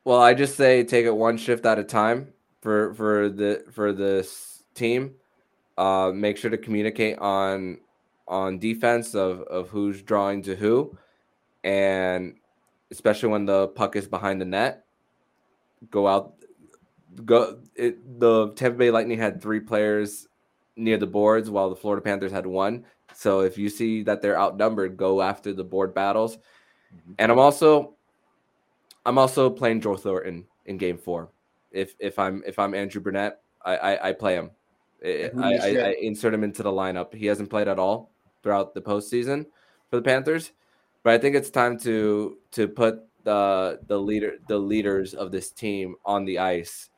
Well, 0.05 0.21
I 0.21 0.33
just 0.33 0.55
say 0.55 0.83
take 0.83 1.05
it 1.05 1.15
one 1.15 1.37
shift 1.37 1.65
at 1.65 1.79
a 1.79 1.83
time 1.83 2.32
for 2.63 2.93
for 2.93 3.29
the 3.29 3.65
for 3.71 3.91
this 3.91 4.63
team. 4.73 5.15
Uh, 5.77 6.11
make 6.13 6.37
sure 6.37 6.49
to 6.49 6.57
communicate 6.57 7.19
on 7.19 7.79
on 8.27 8.57
defense 8.57 9.13
of 9.13 9.41
of 9.41 9.69
who's 9.69 10.01
drawing 10.01 10.41
to 10.43 10.55
who, 10.55 10.97
and 11.63 12.35
especially 12.89 13.29
when 13.29 13.45
the 13.45 13.67
puck 13.69 13.95
is 13.95 14.07
behind 14.07 14.39
the 14.39 14.45
net, 14.45 14.85
go 15.91 16.07
out. 16.07 16.35
Go. 17.25 17.59
It, 17.75 18.19
the 18.19 18.53
Tampa 18.53 18.77
Bay 18.77 18.91
Lightning 18.91 19.19
had 19.19 19.41
three 19.41 19.59
players 19.59 20.27
near 20.75 20.97
the 20.97 21.05
boards 21.05 21.49
while 21.49 21.69
the 21.69 21.75
Florida 21.75 22.01
Panthers 22.01 22.31
had 22.31 22.47
one. 22.47 22.85
So 23.13 23.41
if 23.41 23.57
you 23.57 23.69
see 23.69 24.01
that 24.03 24.21
they're 24.21 24.39
outnumbered, 24.39 24.97
go 24.97 25.21
after 25.21 25.53
the 25.53 25.63
board 25.63 25.93
battles. 25.93 26.37
Mm-hmm. 26.37 27.13
And 27.19 27.31
I'm 27.31 27.39
also 27.39 27.95
I'm 29.05 29.17
also 29.17 29.49
playing 29.49 29.81
Joe 29.81 29.97
Thornton 29.97 30.45
in 30.65 30.77
game 30.77 30.97
four. 30.97 31.29
If 31.73 31.95
if 31.99 32.17
I'm 32.19 32.43
if 32.45 32.59
I'm 32.59 32.73
Andrew 32.73 33.01
Brunette, 33.01 33.41
I 33.63 33.75
I, 33.75 34.09
I 34.09 34.13
play 34.13 34.35
him. 34.35 34.51
I, 35.05 35.29
I, 35.37 35.67
I, 35.67 35.95
insert 36.01 36.33
him 36.33 36.45
into 36.45 36.63
the 36.63 36.71
lineup. 36.71 37.13
He 37.13 37.25
hasn't 37.25 37.49
played 37.49 37.67
at 37.67 37.77
all 37.77 38.13
throughout 38.41 38.73
the 38.73 38.81
postseason 38.81 39.45
for 39.89 39.97
the 39.97 40.01
Panthers, 40.01 40.53
but 41.03 41.13
I 41.13 41.17
think 41.17 41.35
it's 41.35 41.49
time 41.49 41.77
to 41.79 42.37
to 42.51 42.67
put 42.69 43.01
the 43.23 43.79
the 43.87 43.99
leader 43.99 44.37
the 44.47 44.57
leaders 44.57 45.13
of 45.13 45.31
this 45.31 45.51
team 45.51 45.95
on 46.05 46.23
the 46.23 46.39
ice 46.39 46.89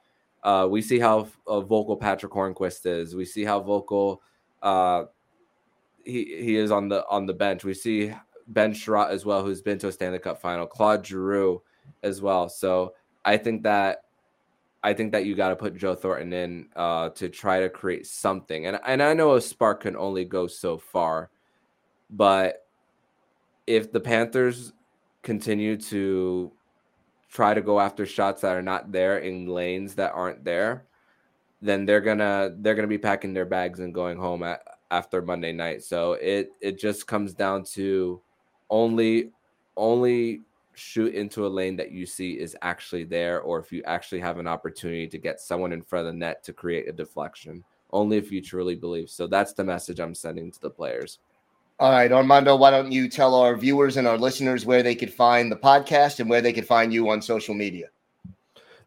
uh, 0.46 0.68
we 0.70 0.80
see 0.80 1.00
how 1.00 1.28
uh, 1.48 1.60
vocal 1.60 1.98
Patrick 1.98 2.32
Hornqvist 2.32 2.86
is. 2.86 3.16
We 3.16 3.26
see 3.26 3.44
how 3.44 3.60
vocal 3.60 4.22
uh, 4.62 5.06
he 6.06 6.24
he 6.40 6.56
is 6.56 6.70
on 6.70 6.88
the 6.88 7.04
on 7.10 7.26
the 7.26 7.34
bench. 7.34 7.64
We 7.64 7.74
see 7.74 8.14
Ben 8.46 8.72
Chiarot 8.72 9.10
as 9.10 9.26
well, 9.26 9.44
who's 9.44 9.64
been 9.64 9.80
to 9.80 9.88
a 9.88 9.92
Stanley 9.92 10.20
Cup 10.20 10.40
final. 10.40 10.68
Claude 10.68 11.04
Giroux 11.04 11.64
as 12.04 12.22
well. 12.22 12.48
So 12.48 12.94
I 13.26 13.38
think 13.38 13.64
that 13.64 14.04
I 14.86 14.94
think 14.94 15.14
that 15.14 15.26
you 15.26 15.34
got 15.34 15.50
to 15.50 15.56
put 15.56 15.76
Joe 15.76 15.96
Thornton 15.96 16.32
in 16.32 16.68
uh, 16.76 17.10
to 17.10 17.28
try 17.28 17.60
to 17.60 17.70
create 17.70 18.06
something. 18.06 18.68
And 18.68 18.80
and 18.86 19.02
I 19.02 19.16
know 19.16 19.34
a 19.34 19.42
spark 19.42 19.82
can 19.82 19.98
only 19.98 20.26
go 20.26 20.46
so 20.46 20.78
far, 20.78 21.32
but 22.12 22.68
if 23.66 23.92
the 23.92 24.00
Panthers 24.00 24.74
continue 25.24 25.76
to 25.76 26.52
try 27.32 27.56
to 27.56 27.62
go 27.62 27.80
after 27.80 28.06
shots 28.06 28.42
that 28.42 28.56
are 28.56 28.62
not 28.62 28.92
there 28.92 29.18
in 29.18 29.48
lanes 29.48 29.96
that 29.96 30.12
aren't 30.14 30.44
there, 30.44 30.86
then 31.64 31.88
they're 31.88 32.00
gonna 32.00 32.54
they're 32.60 32.76
gonna 32.76 32.88
be 32.88 33.00
packing 33.00 33.34
their 33.34 33.48
bags 33.48 33.80
and 33.80 33.92
going 33.92 34.20
home 34.20 34.44
at, 34.44 34.62
after 34.92 35.20
Monday 35.20 35.52
night. 35.52 35.84
So 35.84 36.14
it 36.14 36.52
it 36.62 36.78
just 36.78 37.08
comes 37.08 37.34
down 37.34 37.64
to 37.74 38.22
only 38.70 39.32
only 39.76 40.42
shoot 40.78 41.14
into 41.14 41.46
a 41.46 41.50
lane 41.50 41.76
that 41.78 41.92
you 41.92 42.06
see 42.06 42.34
is 42.34 42.56
actually 42.62 43.04
there, 43.04 43.42
or 43.42 43.60
if 43.60 43.72
you 43.72 43.84
actually 43.84 44.20
have 44.22 44.38
an 44.40 44.48
opportunity 44.48 45.08
to 45.08 45.18
get 45.18 45.40
someone 45.40 45.74
in 45.74 45.82
front 45.82 46.08
of 46.08 46.14
the 46.14 46.20
net 46.20 46.44
to 46.44 46.54
create 46.54 46.88
a 46.88 46.92
deflection. 46.92 47.64
Only 47.92 48.18
if 48.18 48.32
you 48.32 48.42
truly 48.42 48.76
believe. 48.76 49.10
So 49.10 49.28
that's 49.28 49.54
the 49.54 49.64
message 49.64 50.00
I'm 50.00 50.16
sending 50.16 50.52
to 50.52 50.60
the 50.60 50.70
players. 50.70 51.20
All 51.80 51.92
right, 51.92 52.12
Armando, 52.12 52.56
why 52.56 52.72
don't 52.72 52.92
you 52.92 53.10
tell 53.10 53.36
our 53.36 53.56
viewers 53.56 53.98
and 53.98 54.08
our 54.08 54.18
listeners 54.18 54.66
where 54.66 54.82
they 54.82 54.96
could 54.96 55.14
find 55.14 55.52
the 55.52 55.58
podcast 55.58 56.20
and 56.20 56.30
where 56.30 56.42
they 56.42 56.54
could 56.54 56.68
find 56.68 56.94
you 56.94 57.10
on 57.10 57.22
social 57.22 57.54
media? 57.54 57.88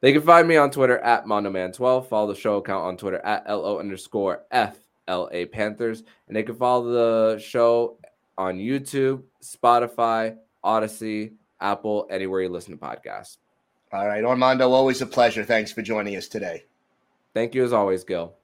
They 0.01 0.13
can 0.13 0.23
find 0.23 0.49
me 0.49 0.57
on 0.57 0.71
Twitter 0.71 0.99
at 1.01 1.27
Monoman12. 1.27 2.09
Follow 2.09 2.33
the 2.33 2.39
show 2.39 2.57
account 2.57 2.85
on 2.85 2.97
Twitter 2.97 3.19
at 3.19 3.49
LO 3.49 3.79
underscore 3.79 4.45
FLA 4.51 5.47
Panthers. 5.51 6.03
And 6.29 6.37
they 6.37 6.43
can 6.43 6.55
follow 6.55 7.35
the 7.35 7.39
show 7.41 7.99
on 8.39 8.59
YouTube, 8.59 9.23
Spotify, 9.43 10.37
Odyssey, 10.63 11.33
Apple, 11.61 12.07
anywhere 12.11 12.43
you 12.43 12.49
listen 12.49 12.77
to 12.77 12.85
podcasts. 12.85 13.39
All 13.93 14.07
right, 14.07 14.25
Armando, 14.25 14.71
always 14.71 15.01
a 15.01 15.07
pleasure. 15.07 15.45
Thanks 15.45 15.73
for 15.73 15.83
joining 15.83 16.17
us 16.17 16.29
today. 16.29 16.65
Thank 17.35 17.55
you 17.55 17.65
as 17.65 17.73
always, 17.73 18.05
Gil. 18.05 18.35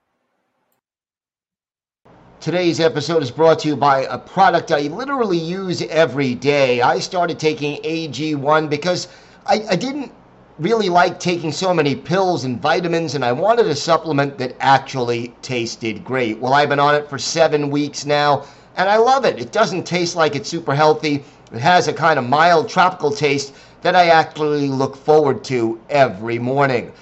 Today's 2.40 2.80
episode 2.80 3.23
is 3.23 3.30
brought 3.30 3.61
to 3.61 3.68
you 3.68 3.76
by 3.76 4.00
a 4.02 4.18
product 4.18 4.71
I 4.71 4.80
literally 4.83 5.38
use 5.38 5.83
every 5.83 6.35
day. 6.35 6.83
I 6.83 6.99
started 6.99 7.38
taking 7.38 7.80
AG1 7.83 8.68
because 8.68 9.09
I, 9.47 9.64
I 9.71 9.76
didn't 9.76 10.12
really 10.59 10.88
like 10.88 11.18
taking 11.18 11.50
so 11.52 11.75
many 11.75 11.97
pills 11.97 12.44
and 12.44 12.61
vitamins, 12.61 13.14
and 13.14 13.25
I 13.25 13.33
wanted 13.33 13.66
a 13.66 13.75
supplement 13.75 14.38
that 14.38 14.56
actually 14.61 15.28
tasted 15.42 16.04
great. 16.04 16.38
Well, 16.38 16.54
I've 16.54 16.68
been 16.68 16.78
on 16.78 16.94
it 16.94 17.09
for 17.09 17.18
seven 17.18 17.71
weeks 17.71 18.06
now, 18.06 18.44
and 18.76 18.88
I 18.88 18.97
love 18.97 19.25
it. 19.25 19.38
It 19.38 19.50
doesn't 19.52 19.85
taste 19.85 20.14
like 20.16 20.37
it's 20.37 20.49
super 20.49 20.75
healthy, 20.75 21.25
it 21.52 21.60
has 21.60 21.88
a 21.88 21.92
kind 21.92 22.18
of 22.18 22.28
mild 22.28 22.68
tropical 22.68 23.10
taste 23.10 23.54
that 23.82 23.94
I 23.94 24.08
actually 24.08 24.68
look 24.68 24.96
forward 24.96 25.44
to 25.44 25.80
every 25.90 26.38
morning. 26.38 26.92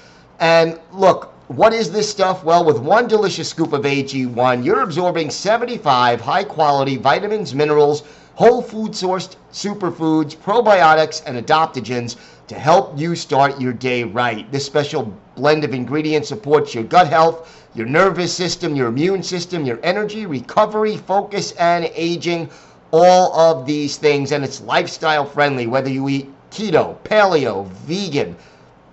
And 0.40 0.80
look, 0.92 1.32
what 1.48 1.72
is 1.72 1.92
this 1.92 2.08
stuff? 2.08 2.44
Well, 2.44 2.64
with 2.64 2.78
one 2.78 3.06
delicious 3.06 3.48
scoop 3.48 3.72
of 3.72 3.82
AG1, 3.82 4.64
you're 4.64 4.80
absorbing 4.80 5.30
75 5.30 6.20
high 6.20 6.44
quality 6.44 6.96
vitamins, 6.96 7.54
minerals, 7.54 8.02
whole 8.34 8.62
food 8.62 8.92
sourced 8.92 9.36
superfoods, 9.52 10.34
probiotics, 10.34 11.22
and 11.26 11.36
adaptogens 11.36 12.16
to 12.48 12.58
help 12.58 12.98
you 12.98 13.14
start 13.14 13.60
your 13.60 13.72
day 13.72 14.02
right. 14.04 14.50
This 14.50 14.64
special 14.64 15.14
blend 15.36 15.64
of 15.64 15.74
ingredients 15.74 16.28
supports 16.28 16.74
your 16.74 16.84
gut 16.84 17.08
health, 17.08 17.68
your 17.74 17.86
nervous 17.86 18.32
system, 18.34 18.74
your 18.74 18.88
immune 18.88 19.22
system, 19.22 19.64
your 19.64 19.78
energy, 19.82 20.26
recovery, 20.26 20.96
focus, 20.96 21.52
and 21.52 21.90
aging. 21.94 22.48
All 22.92 23.34
of 23.34 23.64
these 23.64 23.96
things, 23.96 24.32
and 24.32 24.44
it's 24.44 24.60
lifestyle 24.60 25.24
friendly, 25.24 25.66
whether 25.66 25.88
you 25.88 26.08
eat 26.10 26.30
keto, 26.50 26.98
paleo, 27.04 27.66
vegan, 27.68 28.36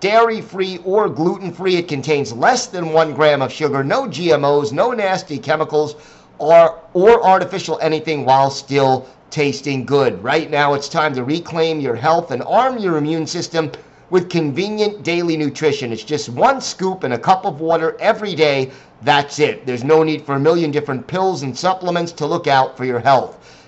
dairy 0.00 0.40
free, 0.40 0.80
or 0.86 1.10
gluten 1.10 1.52
free. 1.52 1.76
It 1.76 1.86
contains 1.86 2.32
less 2.32 2.66
than 2.66 2.94
one 2.94 3.12
gram 3.12 3.42
of 3.42 3.52
sugar, 3.52 3.84
no 3.84 4.06
GMOs, 4.06 4.72
no 4.72 4.92
nasty 4.92 5.38
chemicals, 5.38 5.96
or, 6.38 6.80
or 6.94 7.22
artificial 7.22 7.78
anything 7.82 8.24
while 8.24 8.50
still 8.50 9.06
tasting 9.30 9.84
good. 9.84 10.24
Right 10.24 10.50
now, 10.50 10.72
it's 10.72 10.88
time 10.88 11.14
to 11.14 11.22
reclaim 11.22 11.78
your 11.78 11.94
health 11.94 12.30
and 12.30 12.42
arm 12.44 12.78
your 12.78 12.96
immune 12.96 13.26
system 13.26 13.70
with 14.08 14.30
convenient 14.30 15.02
daily 15.02 15.36
nutrition. 15.36 15.92
It's 15.92 16.02
just 16.02 16.30
one 16.30 16.62
scoop 16.62 17.04
and 17.04 17.12
a 17.12 17.18
cup 17.18 17.44
of 17.44 17.60
water 17.60 17.96
every 18.00 18.34
day. 18.34 18.70
That's 19.02 19.38
it. 19.38 19.66
There's 19.66 19.84
no 19.84 20.02
need 20.02 20.24
for 20.24 20.36
a 20.36 20.40
million 20.40 20.70
different 20.70 21.06
pills 21.06 21.42
and 21.42 21.56
supplements 21.56 22.12
to 22.12 22.26
look 22.26 22.46
out 22.46 22.76
for 22.76 22.86
your 22.86 22.98
health. 22.98 23.36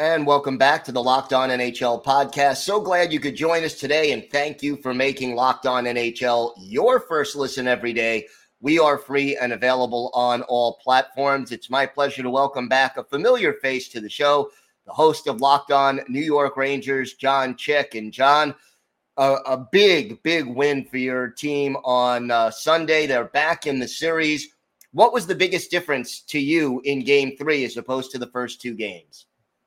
And 0.00 0.26
welcome 0.26 0.58
back 0.58 0.82
to 0.84 0.92
the 0.92 1.00
Locked 1.00 1.32
On 1.32 1.50
NHL 1.50 2.02
podcast. 2.02 2.56
So 2.56 2.80
glad 2.80 3.12
you 3.12 3.20
could 3.20 3.36
join 3.36 3.62
us 3.62 3.74
today, 3.74 4.10
and 4.10 4.28
thank 4.28 4.60
you 4.60 4.74
for 4.74 4.92
making 4.92 5.36
Locked 5.36 5.66
On 5.66 5.84
NHL 5.84 6.54
your 6.58 6.98
first 6.98 7.36
listen 7.36 7.68
every 7.68 7.92
day. 7.92 8.26
We 8.60 8.80
are 8.80 8.98
free 8.98 9.36
and 9.36 9.52
available 9.52 10.10
on 10.12 10.42
all 10.42 10.80
platforms. 10.82 11.52
It's 11.52 11.70
my 11.70 11.86
pleasure 11.86 12.24
to 12.24 12.30
welcome 12.30 12.68
back 12.68 12.96
a 12.96 13.04
familiar 13.04 13.52
face 13.62 13.88
to 13.90 14.00
the 14.00 14.08
show, 14.08 14.50
the 14.84 14.92
host 14.92 15.28
of 15.28 15.40
Locked 15.40 15.70
On 15.70 16.00
New 16.08 16.24
York 16.24 16.56
Rangers, 16.56 17.14
John 17.14 17.54
Chick. 17.54 17.94
And 17.94 18.12
John, 18.12 18.52
a, 19.16 19.34
a 19.46 19.68
big, 19.70 20.20
big 20.24 20.44
win 20.44 20.86
for 20.86 20.98
your 20.98 21.28
team 21.28 21.76
on 21.84 22.32
uh, 22.32 22.50
Sunday. 22.50 23.06
They're 23.06 23.26
back 23.26 23.68
in 23.68 23.78
the 23.78 23.86
series. 23.86 24.48
What 24.90 25.12
was 25.12 25.28
the 25.28 25.36
biggest 25.36 25.70
difference 25.70 26.20
to 26.22 26.40
you 26.40 26.80
in 26.82 27.04
game 27.04 27.36
three 27.36 27.64
as 27.64 27.76
opposed 27.76 28.10
to 28.10 28.18
the 28.18 28.26
first 28.32 28.60
two 28.60 28.74
games? 28.74 29.26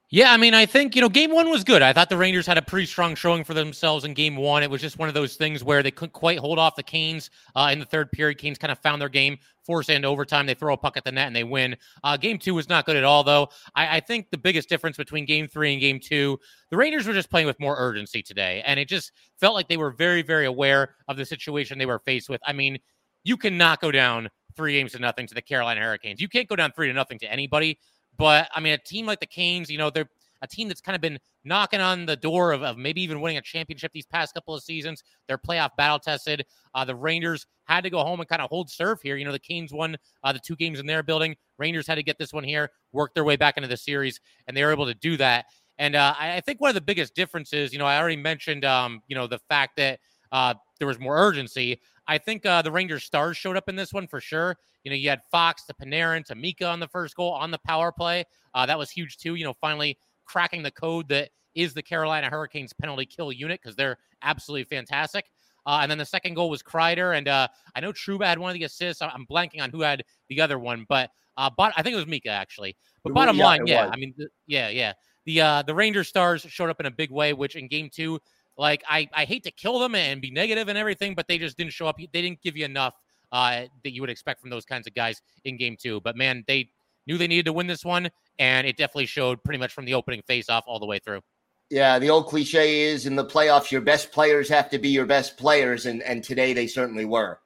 Yeah, 0.10 0.32
I 0.32 0.38
mean, 0.38 0.54
I 0.54 0.66
think, 0.66 0.96
you 0.96 1.02
know, 1.02 1.10
game 1.10 1.32
one 1.32 1.50
was 1.50 1.66
good. 1.66 1.82
I 1.82 1.92
thought 1.92 2.08
the 2.08 2.16
Rangers 2.16 2.48
had 2.48 2.58
a 2.58 2.62
pretty 2.62 2.86
strong 2.86 3.14
showing 3.14 3.44
for 3.44 3.54
themselves 3.54 4.06
in 4.06 4.14
game 4.14 4.38
one. 4.38 4.64
It 4.64 4.70
was 4.70 4.80
just 4.80 4.98
one 4.98 5.10
of 5.10 5.14
those 5.14 5.36
things 5.36 5.66
where 5.66 5.84
they 5.84 5.92
couldn't 5.92 6.14
quite 6.14 6.40
hold 6.40 6.58
off 6.58 6.78
the 6.78 6.84
Canes 6.84 7.30
uh, 7.58 7.68
in 7.74 7.80
the 7.80 7.86
third 7.86 8.10
period. 8.14 8.38
Canes 8.38 8.58
kind 8.58 8.72
of 8.72 8.80
found 8.80 9.02
their 9.02 9.10
game, 9.10 9.38
force 9.66 9.90
into 9.90 10.08
overtime. 10.08 10.46
They 10.46 10.54
throw 10.54 10.74
a 10.74 10.78
puck 10.78 10.96
at 10.96 11.04
the 11.04 11.12
net 11.12 11.28
and 11.28 11.36
they 11.36 11.44
win. 11.44 11.76
Uh, 12.06 12.16
game 12.16 12.40
two 12.40 12.54
was 12.54 12.70
not 12.70 12.86
good 12.86 12.96
at 12.96 13.04
all, 13.04 13.26
though. 13.26 13.50
I, 13.76 13.98
I, 13.98 14.00
think 14.00 14.30
the 14.30 14.38
biggest 14.38 14.70
difference 14.70 14.96
between 14.96 15.26
game 15.26 15.46
three 15.46 15.74
and 15.74 15.82
game 15.82 16.00
two, 16.00 16.40
the 16.70 16.78
Rangers 16.78 17.06
were 17.06 17.14
just 17.14 17.30
playing 17.30 17.48
with 17.48 17.60
more 17.60 17.76
urgency 17.78 18.24
today. 18.24 18.64
And 18.66 18.80
it 18.80 18.88
just 18.88 19.12
felt 19.42 19.56
like 19.56 19.68
they 19.68 19.76
were 19.76 19.92
very, 19.92 20.22
very 20.22 20.46
aware 20.46 20.96
of 21.10 21.18
the 21.18 21.26
situation 21.26 21.78
they 21.78 21.86
were 21.86 22.00
faced 22.00 22.30
with. 22.30 22.40
I 22.48 22.54
mean, 22.54 22.78
you 23.26 23.36
cannot 23.36 23.82
go 23.82 23.92
down 23.92 24.30
three 24.56 24.74
games 24.74 24.94
to 24.94 25.00
nothing 25.00 25.28
to 25.28 25.36
the 25.36 25.42
Carolina 25.42 25.82
Hurricanes. 25.82 26.22
You 26.22 26.30
can't 26.30 26.48
go 26.48 26.56
down 26.56 26.72
three 26.72 26.88
to 26.88 26.94
nothing 26.94 27.20
to 27.20 27.32
anybody. 27.32 27.78
But 28.18 28.50
I 28.56 28.60
mean, 28.60 28.74
a 28.74 28.78
team 28.78 29.06
like 29.06 29.20
the 29.20 29.28
Canes, 29.28 29.70
you 29.70 29.78
know, 29.78 29.90
they're 29.90 30.10
a 30.42 30.48
team 30.48 30.68
that's 30.68 30.82
kind 30.82 30.96
of 30.96 31.02
been 31.02 31.20
knocking 31.44 31.80
on 31.80 32.06
the 32.06 32.16
door 32.16 32.52
of, 32.52 32.64
of 32.64 32.78
maybe 32.78 33.02
even 33.02 33.22
winning 33.22 33.38
a 33.38 33.42
championship 33.42 33.92
these 33.94 34.06
past 34.06 34.34
couple 34.34 34.54
of 34.54 34.64
seasons. 34.64 35.04
They're 35.28 35.38
playoff 35.38 35.72
battle 35.78 36.00
tested. 36.00 36.46
Uh, 36.74 36.86
the 36.86 36.96
Rangers 36.96 37.48
had 37.66 37.84
to 37.84 37.90
go 37.90 38.04
home 38.04 38.20
and 38.20 38.30
kind 38.30 38.42
of 38.42 38.50
hold 38.50 38.70
serve 38.70 39.02
here. 39.02 39.16
You 39.16 39.26
know, 39.26 39.32
the 39.32 39.40
Canes 39.40 39.74
won 39.74 39.98
uh, 40.24 40.34
the 40.34 40.40
two 40.40 40.56
games 40.56 40.80
in 40.80 40.86
their 40.86 41.04
building. 41.04 41.36
Rangers 41.58 41.88
had 41.88 41.96
to 41.96 42.04
get 42.04 42.18
this 42.18 42.34
one 42.34 42.44
here, 42.44 42.70
work 42.92 43.14
their 43.14 43.24
way 43.24 43.36
back 43.36 43.58
into 43.58 43.68
the 43.68 43.78
series, 43.78 44.20
and 44.48 44.56
they 44.56 44.64
were 44.64 44.72
able 44.72 44.86
to 44.86 44.94
do 44.94 45.18
that. 45.18 45.46
And 45.80 45.96
uh, 45.96 46.16
I, 46.18 46.38
I, 46.38 46.42
think 46.42 46.60
one 46.60 46.70
of 46.70 46.76
the 46.76 46.82
biggest 46.82 47.14
differences, 47.14 47.72
you 47.72 47.78
know, 47.78 47.86
I 47.86 48.00
already 48.00 48.16
mentioned, 48.16 48.66
um, 48.66 49.02
you 49.08 49.16
know, 49.16 49.28
the 49.28 49.38
fact 49.48 49.78
that 49.78 50.00
uh, 50.32 50.56
there 50.80 50.88
was 50.88 51.00
more 51.00 51.18
urgency. 51.18 51.80
I 52.08 52.18
think 52.18 52.46
uh, 52.46 52.62
the 52.62 52.72
Rangers 52.72 53.04
stars 53.04 53.38
showed 53.38 53.58
up 53.58 53.68
in 53.68 53.76
this 53.76 53.94
one 53.94 54.08
for 54.08 54.22
sure. 54.22 54.58
You 54.84 54.92
know, 54.92 54.96
you 54.96 55.10
had 55.10 55.22
Fox 55.32 55.66
to 55.66 55.74
Panarin 55.74 56.24
to 56.26 56.36
Mika 56.36 56.66
on 56.66 56.80
the 56.80 56.88
first 56.88 57.16
goal 57.16 57.32
on 57.32 57.52
the 57.52 57.60
power 57.60 57.92
play. 57.92 58.24
Uh, 58.54 58.66
that 58.66 58.78
was 58.78 58.90
huge 58.90 59.18
too. 59.18 59.36
You 59.36 59.46
know, 59.46 59.54
finally 59.54 59.98
cracking 60.26 60.64
the 60.64 60.72
code 60.72 61.10
that 61.10 61.30
is 61.56 61.74
the 61.74 61.82
Carolina 61.82 62.30
Hurricanes 62.30 62.72
penalty 62.74 63.06
kill 63.06 63.32
unit 63.32 63.60
because 63.62 63.76
they're 63.76 63.98
absolutely 64.22 64.64
fantastic. 64.64 65.26
Uh, 65.66 65.80
and 65.82 65.92
then 65.92 65.98
the 65.98 66.06
second 66.06 66.36
goal 66.36 66.50
was 66.50 66.64
Kreider, 66.64 67.18
and 67.18 67.28
uh, 67.28 67.48
I 67.76 67.82
know 67.82 67.92
Trouba 67.92 68.26
had 68.26 68.40
one 68.40 68.50
of 68.50 68.54
the 68.54 68.64
assists. 68.64 69.02
I'm 69.02 69.26
blanking 69.30 69.62
on 69.62 69.70
who 69.70 69.82
had 69.82 70.04
the 70.30 70.40
other 70.40 70.58
one, 70.58 70.86
but 70.88 71.10
uh, 71.36 71.50
but 71.56 71.74
I 71.76 71.84
think 71.84 71.94
it 71.94 71.98
was 71.98 72.08
Mika 72.08 72.30
actually. 72.30 72.78
But 73.04 73.14
bottom 73.14 73.36
yeah, 73.36 73.46
line, 73.46 73.68
yeah, 73.68 73.86
was. 73.88 73.92
I 73.94 73.98
mean, 73.98 74.14
yeah, 74.46 74.70
yeah. 74.70 74.94
The 75.26 75.42
uh, 75.42 75.62
the 75.64 75.76
Ranger 75.76 76.06
stars 76.06 76.46
showed 76.48 76.70
up 76.70 76.80
in 76.80 76.86
a 76.86 76.92
big 76.92 77.12
way, 77.12 77.34
which 77.34 77.58
in 77.58 77.68
game 77.68 77.90
two, 77.94 78.20
like 78.58 78.84
I 78.88 79.10
I 79.14 79.26
hate 79.26 79.44
to 79.44 79.52
kill 79.52 79.80
them 79.80 79.96
and 79.96 80.22
be 80.22 80.32
negative 80.32 80.68
and 80.68 80.78
everything, 80.78 81.16
but 81.16 81.28
they 81.28 81.38
just 81.38 81.58
didn't 81.58 81.74
show 81.74 81.88
up. 81.88 81.98
They 81.98 82.22
didn't 82.22 82.42
give 82.42 82.58
you 82.58 82.66
enough 82.66 82.96
uh, 83.32 83.66
that 83.84 83.94
you 83.94 84.02
would 84.02 84.10
expect 84.10 84.42
from 84.42 84.50
those 84.50 84.66
kinds 84.66 84.88
of 84.88 84.94
guys 84.94 85.22
in 85.44 85.58
game 85.58 85.78
two. 85.80 86.02
But 86.02 86.16
man, 86.16 86.44
they 86.48 86.70
knew 87.06 87.18
they 87.18 87.28
needed 87.28 87.46
to 87.46 87.54
win 87.54 87.68
this 87.68 87.86
one, 87.86 88.10
and 88.40 88.68
it 88.68 88.78
definitely 88.78 89.06
showed 89.06 89.44
pretty 89.44 89.60
much 89.60 89.74
from 89.74 89.86
the 89.86 89.94
opening 89.94 90.22
face-off 90.28 90.66
all 90.68 90.80
the 90.80 90.86
way 90.86 91.00
through. 91.00 91.22
Yeah, 91.70 92.00
the 92.00 92.10
old 92.10 92.28
cliche 92.28 92.82
is 92.84 93.06
in 93.06 93.16
the 93.16 93.26
playoffs, 93.26 93.72
your 93.72 93.82
best 93.82 94.12
players 94.12 94.48
have 94.50 94.70
to 94.70 94.80
be 94.80 94.90
your 94.90 95.06
best 95.06 95.38
players, 95.38 95.86
and 95.86 96.02
and 96.04 96.24
today 96.24 96.54
they 96.54 96.68
certainly 96.68 97.06
were. 97.06 97.40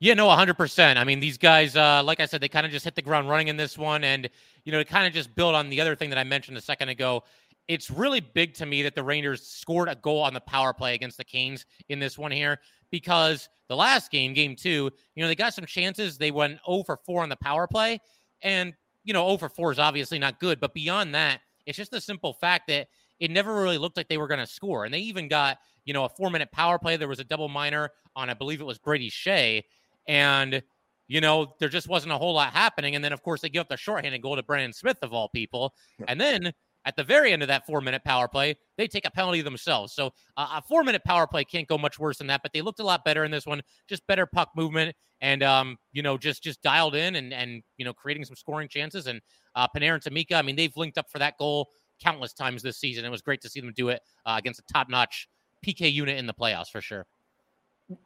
Yeah, 0.00 0.12
no, 0.12 0.26
100%. 0.26 0.96
I 0.98 1.04
mean, 1.04 1.20
these 1.20 1.38
guys, 1.38 1.76
uh, 1.76 2.02
like 2.04 2.20
I 2.20 2.26
said, 2.26 2.42
they 2.42 2.48
kind 2.48 2.66
of 2.66 2.72
just 2.72 2.84
hit 2.84 2.94
the 2.94 3.00
ground 3.00 3.30
running 3.30 3.48
in 3.48 3.56
this 3.56 3.78
one. 3.78 4.04
And, 4.04 4.28
you 4.64 4.72
know, 4.72 4.78
to 4.78 4.84
kind 4.84 5.06
of 5.06 5.14
just 5.14 5.34
build 5.34 5.54
on 5.54 5.70
the 5.70 5.80
other 5.80 5.96
thing 5.96 6.10
that 6.10 6.18
I 6.18 6.24
mentioned 6.24 6.58
a 6.58 6.60
second 6.60 6.90
ago, 6.90 7.22
it's 7.68 7.90
really 7.90 8.20
big 8.20 8.54
to 8.54 8.66
me 8.66 8.82
that 8.82 8.94
the 8.94 9.02
Rangers 9.02 9.46
scored 9.46 9.88
a 9.88 9.94
goal 9.94 10.22
on 10.22 10.34
the 10.34 10.40
power 10.40 10.72
play 10.72 10.94
against 10.94 11.16
the 11.16 11.24
Canes 11.24 11.64
in 11.88 11.98
this 11.98 12.18
one 12.18 12.30
here 12.30 12.60
because 12.90 13.48
the 13.68 13.76
last 13.76 14.10
game, 14.10 14.34
game 14.34 14.54
two, 14.54 14.90
you 15.14 15.22
know, 15.22 15.28
they 15.28 15.34
got 15.34 15.54
some 15.54 15.66
chances. 15.66 16.18
They 16.18 16.30
went 16.30 16.58
0 16.66 16.82
for 16.84 16.98
4 17.06 17.22
on 17.22 17.28
the 17.28 17.36
power 17.36 17.66
play. 17.66 18.00
And 18.42 18.74
you 19.04 19.12
know, 19.12 19.24
oh 19.24 19.28
over 19.28 19.48
4 19.48 19.72
is 19.72 19.78
obviously 19.78 20.18
not 20.18 20.40
good, 20.40 20.60
but 20.60 20.74
beyond 20.74 21.14
that, 21.14 21.40
it's 21.66 21.76
just 21.76 21.90
the 21.90 22.00
simple 22.00 22.32
fact 22.32 22.68
that 22.68 22.88
it 23.20 23.30
never 23.30 23.54
really 23.54 23.78
looked 23.78 23.96
like 23.96 24.08
they 24.08 24.18
were 24.18 24.28
going 24.28 24.40
to 24.40 24.46
score. 24.46 24.84
And 24.84 24.92
they 24.92 24.98
even 25.00 25.28
got, 25.28 25.58
you 25.84 25.94
know, 25.94 26.04
a 26.04 26.08
four 26.08 26.30
minute 26.30 26.50
power 26.52 26.78
play. 26.78 26.96
There 26.96 27.08
was 27.08 27.20
a 27.20 27.24
double 27.24 27.48
minor 27.48 27.90
on, 28.16 28.28
I 28.28 28.34
believe 28.34 28.60
it 28.60 28.64
was 28.64 28.78
Brady 28.78 29.10
Skjei. 29.10 29.62
And, 30.06 30.62
you 31.06 31.20
know, 31.20 31.54
there 31.58 31.68
just 31.68 31.88
wasn't 31.88 32.12
a 32.12 32.18
whole 32.18 32.34
lot 32.34 32.52
happening. 32.52 32.96
And 32.96 33.04
then, 33.04 33.12
of 33.12 33.22
course, 33.22 33.40
they 33.40 33.48
give 33.48 33.60
up 33.60 33.68
the 33.68 33.76
shorthanded 33.76 34.20
goal 34.20 34.36
to 34.36 34.42
Brendan 34.42 34.72
Smith, 34.72 34.98
of 35.02 35.12
all 35.12 35.28
people. 35.28 35.74
And 36.08 36.20
then 36.20 36.52
at 36.84 36.96
the 36.96 37.04
very 37.04 37.32
end 37.32 37.42
of 37.42 37.48
that 37.48 37.66
four 37.66 37.80
minute 37.80 38.04
power 38.04 38.28
play, 38.28 38.56
they 38.76 38.86
take 38.86 39.06
a 39.06 39.10
penalty 39.10 39.42
themselves. 39.42 39.94
So 39.94 40.12
uh, 40.36 40.48
a 40.56 40.62
four 40.62 40.84
minute 40.84 41.02
power 41.04 41.26
play 41.26 41.44
can't 41.44 41.66
go 41.66 41.78
much 41.78 41.98
worse 41.98 42.18
than 42.18 42.26
that. 42.28 42.42
But 42.42 42.52
they 42.52 42.62
looked 42.62 42.80
a 42.80 42.84
lot 42.84 43.04
better 43.04 43.24
in 43.24 43.30
this 43.30 43.46
one, 43.46 43.62
just 43.88 44.06
better 44.06 44.26
puck 44.26 44.50
movement 44.56 44.94
and 45.20 45.42
um, 45.42 45.78
you 45.92 46.02
know 46.02 46.18
just 46.18 46.42
just 46.42 46.62
dialed 46.62 46.94
in 46.94 47.16
and 47.16 47.32
and 47.32 47.62
you 47.78 47.84
know 47.84 47.92
creating 47.92 48.24
some 48.24 48.36
scoring 48.36 48.68
chances. 48.68 49.06
And 49.06 49.20
uh, 49.54 49.66
Panarin 49.74 50.04
and 50.04 50.14
Tamika, 50.14 50.34
I 50.34 50.42
mean 50.42 50.56
they've 50.56 50.76
linked 50.76 50.98
up 50.98 51.10
for 51.10 51.18
that 51.18 51.38
goal 51.38 51.68
countless 52.02 52.32
times 52.32 52.62
this 52.62 52.78
season. 52.78 53.04
It 53.04 53.10
was 53.10 53.22
great 53.22 53.40
to 53.42 53.48
see 53.48 53.60
them 53.60 53.72
do 53.74 53.88
it 53.88 54.00
uh, 54.26 54.36
against 54.38 54.60
a 54.60 54.72
top 54.72 54.88
notch 54.88 55.28
PK 55.66 55.92
unit 55.92 56.18
in 56.18 56.26
the 56.26 56.34
playoffs 56.34 56.68
for 56.70 56.80
sure. 56.80 57.06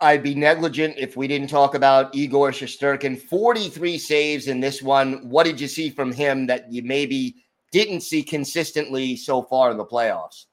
I'd 0.01 0.25
be 0.25 0.35
negligent 0.35 0.97
if 0.99 1.17
we 1.17 1.29
didn't 1.29 1.49
talk 1.49 1.75
about 1.75 2.15
Igor 2.15 2.51
Shesterkin. 2.51 3.19
43 3.19 3.97
saves 3.97 4.49
in 4.49 4.59
this 4.59 4.83
one. 4.83 5.29
What 5.29 5.45
did 5.45 5.61
you 5.61 5.69
see 5.69 5.89
from 5.89 6.13
him 6.13 6.47
that 6.49 6.71
you 6.73 6.83
maybe 6.83 7.37
didn't 7.73 8.01
see 8.01 8.23
consistently 8.23 9.17
so 9.17 9.43
far 9.43 9.71
in 9.71 9.77
the 9.77 9.85
playoffs? 9.85 10.47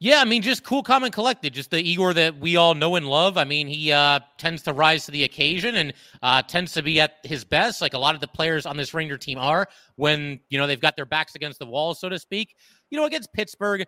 Yeah, 0.00 0.20
I 0.20 0.24
mean, 0.24 0.42
just 0.42 0.62
cool, 0.62 0.84
calm, 0.84 1.02
and 1.02 1.12
collected. 1.12 1.52
Just 1.52 1.72
the 1.72 1.82
Igor 1.82 2.14
that 2.14 2.38
we 2.38 2.54
all 2.54 2.74
know 2.74 2.94
and 2.94 3.08
love. 3.08 3.36
I 3.36 3.42
mean, 3.42 3.66
he 3.66 3.90
uh, 3.90 4.20
tends 4.36 4.62
to 4.62 4.72
rise 4.72 5.06
to 5.06 5.10
the 5.10 5.24
occasion 5.24 5.74
and 5.74 5.92
uh, 6.22 6.40
tends 6.42 6.72
to 6.74 6.82
be 6.82 7.00
at 7.00 7.16
his 7.24 7.44
best, 7.44 7.80
like 7.80 7.94
a 7.94 7.98
lot 7.98 8.14
of 8.14 8.20
the 8.20 8.28
players 8.28 8.64
on 8.64 8.76
this 8.76 8.94
Ranger 8.94 9.18
team 9.18 9.38
are 9.38 9.66
when 9.96 10.38
you 10.50 10.58
know 10.58 10.68
they've 10.68 10.80
got 10.80 10.94
their 10.94 11.06
backs 11.06 11.34
against 11.34 11.58
the 11.58 11.66
wall, 11.66 11.94
so 11.94 12.08
to 12.08 12.18
speak. 12.18 12.54
You 12.90 12.98
know, 12.98 13.06
against 13.06 13.32
Pittsburgh, 13.32 13.84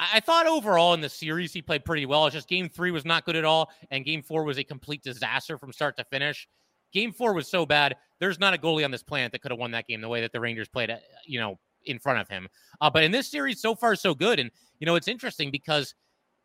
I 0.00 0.20
thought 0.20 0.46
overall 0.46 0.94
in 0.94 1.02
the 1.02 1.10
series 1.10 1.52
he 1.52 1.60
played 1.60 1.84
pretty 1.84 2.06
well. 2.06 2.26
It's 2.26 2.34
just 2.34 2.48
game 2.48 2.70
three 2.70 2.90
was 2.90 3.04
not 3.04 3.26
good 3.26 3.36
at 3.36 3.44
all, 3.44 3.70
and 3.90 4.06
game 4.06 4.22
four 4.22 4.44
was 4.44 4.58
a 4.58 4.64
complete 4.64 5.02
disaster 5.02 5.58
from 5.58 5.70
start 5.70 5.98
to 5.98 6.04
finish. 6.04 6.48
Game 6.92 7.12
four 7.12 7.32
was 7.32 7.48
so 7.48 7.66
bad. 7.66 7.96
There's 8.18 8.38
not 8.38 8.54
a 8.54 8.58
goalie 8.58 8.84
on 8.84 8.90
this 8.90 9.02
planet 9.02 9.32
that 9.32 9.42
could 9.42 9.50
have 9.50 9.58
won 9.58 9.70
that 9.72 9.86
game 9.86 10.00
the 10.00 10.08
way 10.08 10.20
that 10.20 10.32
the 10.32 10.40
Rangers 10.40 10.68
played, 10.68 10.90
uh, 10.90 10.96
you 11.26 11.40
know, 11.40 11.58
in 11.84 11.98
front 11.98 12.20
of 12.20 12.28
him. 12.28 12.48
Uh, 12.80 12.90
but 12.90 13.02
in 13.02 13.10
this 13.10 13.28
series, 13.28 13.60
so 13.60 13.74
far 13.74 13.96
so 13.96 14.14
good. 14.14 14.38
And 14.38 14.50
you 14.78 14.86
know, 14.86 14.94
it's 14.94 15.08
interesting 15.08 15.50
because 15.50 15.94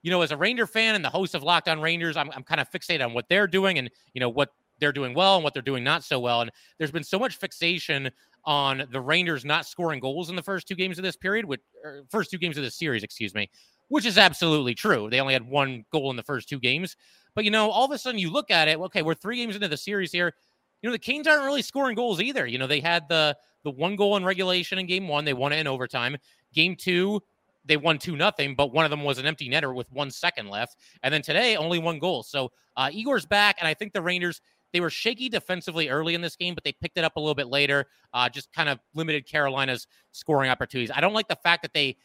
you 0.04 0.12
know, 0.12 0.22
as 0.22 0.32
a 0.32 0.38
Ranger 0.38 0.68
fan 0.68 0.96
and 0.96 1.04
the 1.04 1.10
host 1.10 1.36
of 1.36 1.44
Locked 1.44 1.68
On 1.68 1.82
Rangers, 1.82 2.18
I'm, 2.18 2.32
I'm 2.32 2.44
kind 2.44 2.62
of 2.62 2.70
fixated 2.72 3.04
on 3.04 3.14
what 3.14 3.28
they're 3.30 3.48
doing 3.48 3.78
and 3.78 3.90
you 4.14 4.22
know 4.22 4.30
what 4.30 4.50
they're 4.80 4.94
doing 4.94 5.14
well 5.14 5.36
and 5.36 5.44
what 5.44 5.54
they're 5.54 5.62
doing 5.62 5.84
not 5.84 6.04
so 6.04 6.20
well. 6.20 6.42
And 6.42 6.52
there's 6.78 6.92
been 6.92 7.04
so 7.04 7.20
much 7.20 7.38
fixation 7.38 8.10
on 8.46 8.88
the 8.92 9.02
Rangers 9.02 9.44
not 9.44 9.66
scoring 9.66 10.00
goals 10.00 10.30
in 10.30 10.36
the 10.36 10.44
first 10.44 10.68
two 10.68 10.76
games 10.76 10.98
of 10.98 11.04
this 11.04 11.18
period, 11.18 11.46
which 11.46 11.62
first 12.10 12.32
two 12.32 12.38
games 12.38 12.58
of 12.58 12.64
this 12.64 12.76
series, 12.76 13.04
excuse 13.04 13.34
me, 13.34 13.50
which 13.90 14.06
is 14.06 14.18
absolutely 14.18 14.76
true. 14.76 15.10
They 15.10 15.20
only 15.20 15.34
had 15.34 15.48
one 15.48 15.86
goal 15.92 16.10
in 16.10 16.18
the 16.18 16.24
first 16.24 16.50
two 16.50 16.60
games. 16.60 16.96
But 17.36 17.46
you 17.46 17.52
know, 17.52 17.70
all 17.70 17.86
of 17.86 17.92
a 17.92 17.98
sudden 17.98 18.20
you 18.20 18.32
look 18.32 18.52
at 18.52 18.68
it, 18.68 18.80
okay, 18.80 19.02
we're 19.02 19.14
three 19.14 19.38
games 19.38 19.56
into 19.56 19.68
the 19.68 19.78
series 19.78 20.12
here. 20.12 20.34
You 20.82 20.90
know, 20.90 20.94
the 20.94 21.00
Canes 21.00 21.28
aren't 21.28 21.44
really 21.44 21.62
scoring 21.62 21.96
goals 21.96 22.22
either. 22.22 22.46
You 22.46 22.58
know, 22.58 22.68
they 22.68 22.80
had 22.80 23.08
the 23.10 23.36
the 23.64 23.72
one 23.72 23.96
goal 23.96 24.16
in 24.16 24.24
regulation 24.24 24.80
in 24.80 24.86
game 24.86 25.08
one, 25.08 25.26
they 25.26 25.34
won 25.34 25.52
it 25.52 25.58
in 25.58 25.68
overtime. 25.68 26.18
Game 26.54 26.76
two, 26.76 27.22
they 27.66 27.76
won 27.78 27.98
two 27.98 28.16
nothing, 28.16 28.56
but 28.56 28.72
one 28.72 28.86
of 28.86 28.92
them 28.92 29.04
was 29.04 29.18
an 29.18 29.26
empty 29.26 29.50
netter 29.50 29.76
with 29.76 29.92
one 29.92 30.10
second 30.10 30.50
left. 30.50 30.78
And 31.04 31.14
then 31.14 31.22
today, 31.22 31.58
only 31.58 31.80
one 31.80 32.00
goal. 32.00 32.24
So 32.24 32.52
uh, 32.78 32.90
Igor's 32.92 33.26
back, 33.26 33.58
and 33.60 33.68
I 33.68 33.74
think 33.74 33.94
the 33.94 34.02
Rangers 34.02 34.42
they 34.74 34.82
were 34.82 34.90
shaky 34.90 35.30
defensively 35.30 35.90
early 35.90 36.14
in 36.14 36.22
this 36.22 36.36
game, 36.36 36.54
but 36.54 36.64
they 36.64 36.74
picked 36.74 36.98
it 36.98 37.04
up 37.04 37.16
a 37.16 37.20
little 37.20 37.36
bit 37.36 37.48
later. 37.48 37.86
Uh, 38.14 38.28
just 38.30 38.52
kind 38.52 38.68
of 38.70 38.80
limited 38.94 39.26
Carolina's 39.26 39.88
scoring 40.12 40.50
opportunities. 40.50 40.92
I 40.94 41.02
don't 41.02 41.14
like 41.14 41.28
the 41.28 41.38
fact 41.38 41.62
that 41.62 41.74
they 41.74 41.98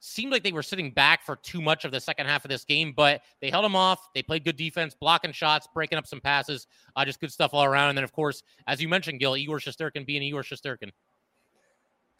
seemed 0.00 0.32
like 0.32 0.42
they 0.42 0.52
were 0.52 0.62
sitting 0.62 0.90
back 0.90 1.24
for 1.24 1.36
too 1.36 1.60
much 1.60 1.84
of 1.84 1.90
the 1.90 2.00
second 2.00 2.26
half 2.26 2.44
of 2.44 2.48
this 2.48 2.64
game, 2.64 2.92
but 2.96 3.22
they 3.40 3.50
held 3.50 3.64
them 3.64 3.74
off. 3.74 4.08
They 4.14 4.22
played 4.22 4.44
good 4.44 4.56
defense, 4.56 4.94
blocking 4.98 5.32
shots, 5.32 5.66
breaking 5.72 5.98
up 5.98 6.06
some 6.06 6.20
passes, 6.20 6.66
uh, 6.96 7.04
just 7.04 7.20
good 7.20 7.32
stuff 7.32 7.50
all 7.52 7.64
around. 7.64 7.90
And 7.90 7.98
then, 7.98 8.04
of 8.04 8.12
course, 8.12 8.42
as 8.66 8.80
you 8.80 8.88
mentioned, 8.88 9.20
Gil, 9.20 9.36
Igor 9.36 9.58
Shesterkin 9.58 10.06
being 10.06 10.22
Igor 10.22 10.42
Shesterkin. 10.42 10.90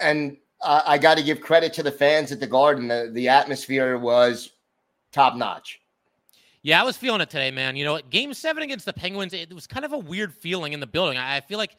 And 0.01 0.37
uh, 0.61 0.83
I 0.87 0.99
got 0.99 1.17
to 1.19 1.23
give 1.23 1.41
credit 1.41 1.73
to 1.75 1.83
the 1.83 1.93
fans 1.93 2.33
at 2.33 2.41
the 2.41 2.47
Garden. 2.47 2.89
The, 2.89 3.11
the 3.13 3.29
atmosphere 3.29 3.99
was 3.99 4.53
top 5.13 5.37
notch. 5.37 5.81
Yeah, 6.63 6.81
I 6.81 6.85
was 6.85 6.97
feeling 6.97 7.21
it 7.21 7.31
today, 7.31 7.53
man. 7.53 7.77
You 7.77 7.85
know, 7.85 8.01
game 8.11 8.35
seven 8.35 8.65
against 8.65 8.85
the 8.85 8.93
Penguins, 8.93 9.33
it 9.33 9.53
was 9.55 9.67
kind 9.67 9.85
of 9.85 9.93
a 9.93 9.99
weird 9.99 10.35
feeling 10.35 10.73
in 10.73 10.81
the 10.81 10.87
building. 10.87 11.17
I 11.17 11.41
feel 11.41 11.59
like, 11.59 11.77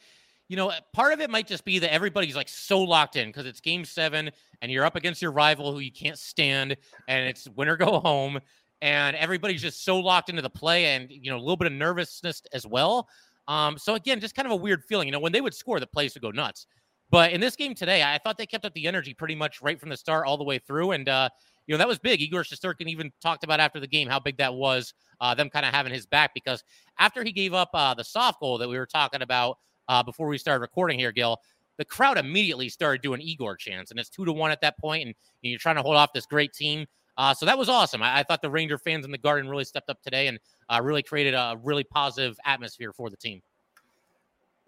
you 0.50 0.56
know, 0.56 0.72
part 0.94 1.14
of 1.14 1.22
it 1.22 1.30
might 1.30 1.48
just 1.48 1.64
be 1.64 1.78
that 1.80 1.94
everybody's 1.94 2.36
like 2.36 2.50
so 2.50 2.82
locked 2.82 3.16
in 3.16 3.30
because 3.30 3.46
it's 3.46 3.62
game 3.62 3.86
seven 3.86 4.32
and 4.62 4.72
you're 4.72 4.84
up 4.84 4.96
against 4.96 5.22
your 5.22 5.32
rival 5.32 5.72
who 5.72 5.80
you 5.80 5.92
can't 5.92 6.18
stand 6.18 6.76
and 7.08 7.30
it's 7.30 7.48
winner 7.50 7.78
go 7.78 8.00
home 8.00 8.40
and 8.82 9.16
everybody's 9.16 9.62
just 9.62 9.86
so 9.86 10.00
locked 10.00 10.30
into 10.30 10.42
the 10.42 10.50
play 10.50 10.96
and, 10.96 11.12
you 11.12 11.30
know, 11.30 11.38
a 11.38 11.40
little 11.40 11.56
bit 11.56 11.68
of 11.68 11.74
nervousness 11.74 12.42
as 12.52 12.66
well. 12.66 13.08
Um, 13.48 13.78
so 13.78 13.94
again, 13.94 14.20
just 14.20 14.36
kind 14.36 14.48
of 14.48 14.52
a 14.52 14.56
weird 14.56 14.84
feeling. 14.86 15.08
You 15.08 15.12
know, 15.12 15.20
when 15.20 15.32
they 15.32 15.42
would 15.42 15.54
score, 15.54 15.80
the 15.80 15.88
place 15.88 16.16
would 16.16 16.24
go 16.24 16.32
nuts. 16.32 16.66
But 17.12 17.32
in 17.32 17.42
this 17.42 17.56
game 17.56 17.76
today, 17.76 18.02
I 18.04 18.18
thought 18.18 18.38
they 18.38 18.46
kept 18.48 18.66
up 18.66 18.74
the 18.74 18.88
energy 18.88 19.14
pretty 19.14 19.36
much 19.36 19.62
right 19.62 19.80
from 19.80 19.90
the 19.90 19.98
start 19.98 20.26
all 20.26 20.38
the 20.38 20.44
way 20.44 20.58
through. 20.58 20.92
And, 20.92 21.08
uh, 21.10 21.30
you 21.68 21.74
know, 21.74 21.78
that 21.78 21.88
was 21.88 22.00
big. 22.00 22.22
Igor 22.22 22.42
Shesterkin 22.42 22.88
even 22.88 23.12
talked 23.22 23.44
about 23.44 23.60
after 23.60 23.80
the 23.80 23.88
game 23.88 24.08
how 24.08 24.20
big 24.20 24.38
that 24.38 24.54
was, 24.54 24.96
uh, 25.22 25.36
them 25.36 25.50
kind 25.50 25.66
of 25.66 25.74
having 25.74 25.94
his 25.94 26.08
back 26.08 26.34
because 26.34 26.64
after 26.98 27.24
he 27.24 27.32
gave 27.32 27.54
up 27.54 27.70
uh, 27.74 27.94
the 27.94 28.04
soft 28.04 28.40
goal 28.40 28.58
that 28.58 28.68
we 28.68 28.78
were 28.78 28.88
talking 28.88 29.22
about 29.22 29.58
uh, 29.90 30.02
before 30.02 30.28
we 30.28 30.38
started 30.38 30.62
recording 30.62 30.98
here, 30.98 31.12
Gil, 31.12 31.38
the 31.78 31.84
crowd 31.84 32.18
immediately 32.18 32.70
started 32.70 33.02
doing 33.02 33.20
Igor 33.20 33.58
chants, 33.58 33.92
and 33.92 34.00
it's 34.00 34.10
two 34.10 34.24
to 34.24 34.32
one 34.32 34.52
at 34.52 34.62
that 34.62 34.78
point, 34.78 35.08
and, 35.08 35.16
and 35.44 35.52
you're 35.52 35.60
trying 35.60 35.76
to 35.76 35.82
hold 35.82 35.98
off 35.98 36.14
this 36.14 36.26
great 36.26 36.54
team. 36.54 36.86
Uh, 37.18 37.34
so 37.34 37.46
that 37.46 37.58
was 37.58 37.68
awesome. 37.68 38.02
I, 38.02 38.20
I, 38.20 38.24
thought 38.24 38.42
the 38.42 38.50
Ranger 38.50 38.78
fans 38.78 39.04
in 39.04 39.12
the 39.12 39.18
Garden 39.18 39.50
really 39.50 39.66
stepped 39.66 39.90
up 39.90 40.02
today 40.02 40.28
and 40.28 40.40
uh, 40.70 40.80
really 40.82 41.04
created 41.04 41.34
a 41.34 41.58
really 41.62 41.84
positive 41.84 42.38
atmosphere 42.46 42.94
for 42.94 43.10
the 43.10 43.18
team 43.18 43.42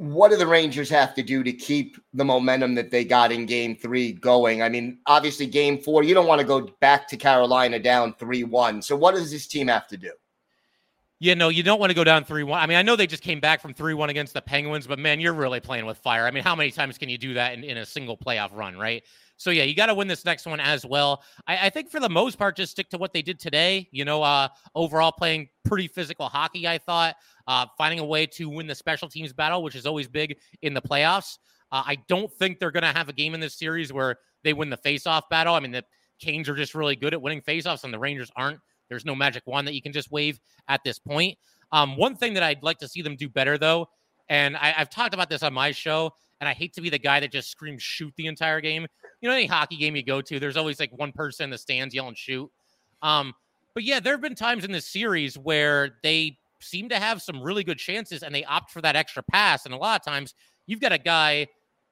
what 0.01 0.31
do 0.31 0.37
the 0.37 0.47
Rangers 0.47 0.89
have 0.89 1.13
to 1.13 1.21
do 1.21 1.43
to 1.43 1.53
keep 1.53 1.95
the 2.15 2.25
momentum 2.25 2.73
that 2.73 2.89
they 2.89 3.05
got 3.05 3.31
in 3.31 3.45
game 3.45 3.75
three 3.75 4.13
going? 4.13 4.63
I 4.63 4.67
mean, 4.67 4.97
obviously, 5.05 5.45
game 5.45 5.77
four, 5.77 6.03
you 6.03 6.15
don't 6.15 6.25
want 6.25 6.41
to 6.41 6.47
go 6.47 6.61
back 6.79 7.07
to 7.09 7.17
Carolina 7.17 7.77
down 7.77 8.15
3 8.15 8.45
1. 8.45 8.81
So, 8.81 8.95
what 8.95 9.13
does 9.13 9.29
this 9.29 9.45
team 9.45 9.67
have 9.67 9.85
to 9.89 9.97
do? 9.97 10.11
Yeah, 11.21 11.35
no, 11.35 11.49
you 11.49 11.61
don't 11.61 11.79
want 11.79 11.91
to 11.91 11.93
go 11.93 12.03
down 12.03 12.25
3 12.25 12.41
1. 12.41 12.59
I 12.59 12.65
mean, 12.65 12.79
I 12.79 12.81
know 12.81 12.95
they 12.95 13.05
just 13.05 13.21
came 13.21 13.39
back 13.39 13.61
from 13.61 13.75
3 13.75 13.93
1 13.93 14.09
against 14.09 14.33
the 14.33 14.41
Penguins, 14.41 14.87
but 14.87 14.97
man, 14.97 15.19
you're 15.19 15.35
really 15.35 15.59
playing 15.59 15.85
with 15.85 15.99
fire. 15.99 16.25
I 16.25 16.31
mean, 16.31 16.43
how 16.43 16.55
many 16.55 16.71
times 16.71 16.97
can 16.97 17.09
you 17.09 17.17
do 17.19 17.35
that 17.35 17.53
in, 17.53 17.63
in 17.63 17.77
a 17.77 17.85
single 17.85 18.17
playoff 18.17 18.49
run, 18.51 18.75
right? 18.75 19.03
So 19.37 19.51
yeah, 19.51 19.61
you 19.61 19.75
got 19.75 19.85
to 19.85 19.93
win 19.93 20.07
this 20.07 20.25
next 20.25 20.47
one 20.47 20.59
as 20.59 20.83
well. 20.83 21.21
I, 21.45 21.67
I, 21.67 21.69
think 21.69 21.91
for 21.91 21.99
the 21.99 22.09
most 22.09 22.39
part, 22.39 22.55
just 22.55 22.71
stick 22.71 22.89
to 22.89 22.97
what 22.97 23.13
they 23.13 23.21
did 23.21 23.39
today. 23.39 23.87
You 23.91 24.03
know, 24.03 24.23
uh, 24.23 24.47
overall 24.73 25.11
playing 25.11 25.49
pretty 25.63 25.87
physical 25.87 26.27
hockey. 26.27 26.67
I 26.67 26.79
thought 26.79 27.15
uh, 27.45 27.67
finding 27.77 27.99
a 27.99 28.05
way 28.05 28.25
to 28.25 28.49
win 28.49 28.65
the 28.65 28.73
special 28.73 29.07
teams 29.07 29.31
battle, 29.31 29.61
which 29.61 29.75
is 29.75 29.85
always 29.85 30.07
big 30.07 30.37
in 30.63 30.73
the 30.73 30.81
playoffs. 30.81 31.37
Uh, 31.71 31.83
I 31.85 31.97
don't 32.07 32.33
think 32.33 32.57
they're 32.57 32.71
going 32.71 32.81
to 32.81 32.97
have 32.97 33.09
a 33.09 33.13
game 33.13 33.35
in 33.35 33.39
this 33.39 33.53
series 33.53 33.93
where 33.93 34.17
they 34.43 34.53
win 34.53 34.71
the 34.71 34.77
face-off 34.77 35.29
battle. 35.29 35.53
I 35.53 35.59
mean, 35.59 35.71
the 35.71 35.85
Canes 36.19 36.49
are 36.49 36.55
just 36.55 36.73
really 36.73 36.95
good 36.95 37.13
at 37.13 37.21
winning 37.21 37.41
face-offs, 37.41 37.83
and 37.83 37.93
the 37.93 37.99
Rangers 37.99 38.31
aren't. 38.35 38.59
There's 38.91 39.05
no 39.05 39.15
magic 39.15 39.43
wand 39.47 39.67
that 39.67 39.73
you 39.73 39.81
can 39.81 39.93
just 39.93 40.11
wave 40.11 40.39
at 40.67 40.83
this 40.83 40.99
point. 40.99 41.37
Um, 41.71 41.95
one 41.95 42.15
thing 42.15 42.33
that 42.33 42.43
I'd 42.43 42.61
like 42.61 42.77
to 42.79 42.87
see 42.87 43.01
them 43.01 43.15
do 43.15 43.29
better, 43.29 43.57
though, 43.57 43.87
and 44.29 44.57
I, 44.57 44.75
I've 44.77 44.89
talked 44.89 45.13
about 45.13 45.29
this 45.29 45.41
on 45.41 45.53
my 45.53 45.71
show, 45.71 46.11
and 46.41 46.49
I 46.49 46.53
hate 46.53 46.73
to 46.73 46.81
be 46.81 46.89
the 46.89 46.99
guy 46.99 47.21
that 47.21 47.31
just 47.31 47.49
screams 47.49 47.81
shoot 47.81 48.13
the 48.17 48.27
entire 48.27 48.59
game. 48.59 48.85
You 49.21 49.29
know, 49.29 49.35
any 49.35 49.45
hockey 49.45 49.77
game 49.77 49.95
you 49.95 50.03
go 50.03 50.21
to, 50.21 50.39
there's 50.39 50.57
always 50.57 50.79
like 50.79 50.91
one 50.91 51.13
person 51.13 51.45
in 51.45 51.49
the 51.49 51.57
stands 51.57 51.95
yelling 51.95 52.15
shoot. 52.15 52.51
Um, 53.01 53.33
but 53.73 53.83
yeah, 53.83 53.99
there 53.99 54.13
have 54.13 54.21
been 54.21 54.35
times 54.35 54.65
in 54.65 54.71
this 54.71 54.87
series 54.87 55.37
where 55.37 55.97
they 56.03 56.37
seem 56.59 56.89
to 56.89 56.99
have 56.99 57.21
some 57.21 57.41
really 57.41 57.63
good 57.63 57.77
chances 57.77 58.23
and 58.23 58.33
they 58.35 58.43
opt 58.43 58.71
for 58.71 58.81
that 58.81 58.95
extra 58.95 59.23
pass. 59.23 59.65
And 59.65 59.73
a 59.73 59.77
lot 59.77 59.99
of 59.99 60.05
times 60.05 60.33
you've 60.67 60.81
got 60.81 60.91
a 60.91 60.97
guy 60.97 61.47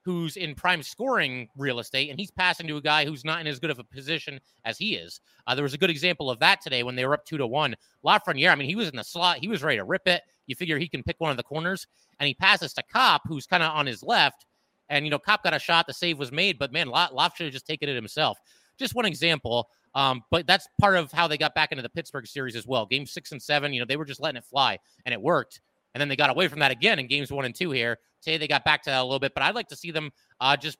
who's 0.09 0.37
in 0.37 0.55
prime 0.55 0.81
scoring 0.81 1.47
real 1.55 1.77
estate 1.77 2.09
and 2.09 2.19
he's 2.19 2.31
passing 2.31 2.65
to 2.65 2.77
a 2.77 2.81
guy 2.81 3.05
who's 3.05 3.23
not 3.23 3.41
in 3.41 3.45
as 3.45 3.59
good 3.59 3.69
of 3.69 3.77
a 3.77 3.83
position 3.83 4.39
as 4.65 4.75
he 4.75 4.95
is. 4.95 5.21
Uh, 5.45 5.53
there 5.53 5.61
was 5.61 5.75
a 5.75 5.77
good 5.77 5.91
example 5.91 6.31
of 6.31 6.39
that 6.39 6.61
today 6.61 6.81
when 6.81 6.95
they 6.95 7.05
were 7.05 7.13
up 7.13 7.23
two 7.25 7.37
to 7.37 7.45
one. 7.45 7.75
Lafreniere, 8.03 8.51
I 8.51 8.55
mean, 8.55 8.67
he 8.67 8.75
was 8.75 8.89
in 8.89 8.95
the 8.95 9.03
slot, 9.03 9.37
he 9.37 9.47
was 9.47 9.61
ready 9.61 9.77
to 9.77 9.83
rip 9.83 10.07
it. 10.07 10.23
You 10.47 10.55
figure 10.55 10.79
he 10.79 10.87
can 10.87 11.03
pick 11.03 11.17
one 11.19 11.29
of 11.29 11.37
the 11.37 11.43
corners 11.43 11.85
and 12.19 12.27
he 12.27 12.33
passes 12.33 12.73
to 12.73 12.83
Copp, 12.91 13.21
who's 13.27 13.45
kind 13.45 13.61
of 13.61 13.71
on 13.71 13.85
his 13.85 14.01
left. 14.01 14.47
And, 14.89 15.05
you 15.05 15.11
know, 15.11 15.19
Copp 15.19 15.43
got 15.43 15.53
a 15.53 15.59
shot, 15.59 15.85
the 15.85 15.93
save 15.93 16.17
was 16.17 16.31
made, 16.31 16.57
but 16.57 16.73
man, 16.73 16.87
Loft 16.87 17.37
should 17.37 17.45
have 17.45 17.53
just 17.53 17.67
taken 17.67 17.87
it 17.87 17.93
himself. 17.93 18.39
Just 18.79 18.95
one 18.95 19.05
example. 19.05 19.69
Um, 19.93 20.23
but 20.31 20.47
that's 20.47 20.67
part 20.81 20.95
of 20.97 21.11
how 21.11 21.27
they 21.27 21.37
got 21.37 21.53
back 21.53 21.71
into 21.71 21.83
the 21.83 21.89
Pittsburgh 21.89 22.25
series 22.25 22.55
as 22.55 22.65
well. 22.65 22.87
Game 22.87 23.05
six 23.05 23.31
and 23.31 23.39
seven, 23.39 23.73
you 23.73 23.79
know, 23.79 23.85
they 23.85 23.97
were 23.97 24.05
just 24.05 24.21
letting 24.21 24.37
it 24.37 24.45
fly 24.45 24.79
and 25.05 25.13
it 25.13 25.21
worked. 25.21 25.61
And 25.93 26.01
then 26.01 26.09
they 26.09 26.15
got 26.15 26.31
away 26.31 26.47
from 26.47 26.59
that 26.59 26.71
again 26.71 26.97
in 26.97 27.05
games 27.05 27.31
one 27.31 27.45
and 27.45 27.53
two 27.53 27.69
here. 27.69 27.99
Today 28.21 28.37
they 28.37 28.47
got 28.47 28.63
back 28.65 28.83
to 28.83 28.89
that 28.89 29.01
a 29.01 29.03
little 29.03 29.19
bit, 29.19 29.33
but 29.33 29.43
I'd 29.43 29.55
like 29.55 29.67
to 29.69 29.75
see 29.75 29.91
them 29.91 30.11
uh, 30.39 30.57
just 30.57 30.77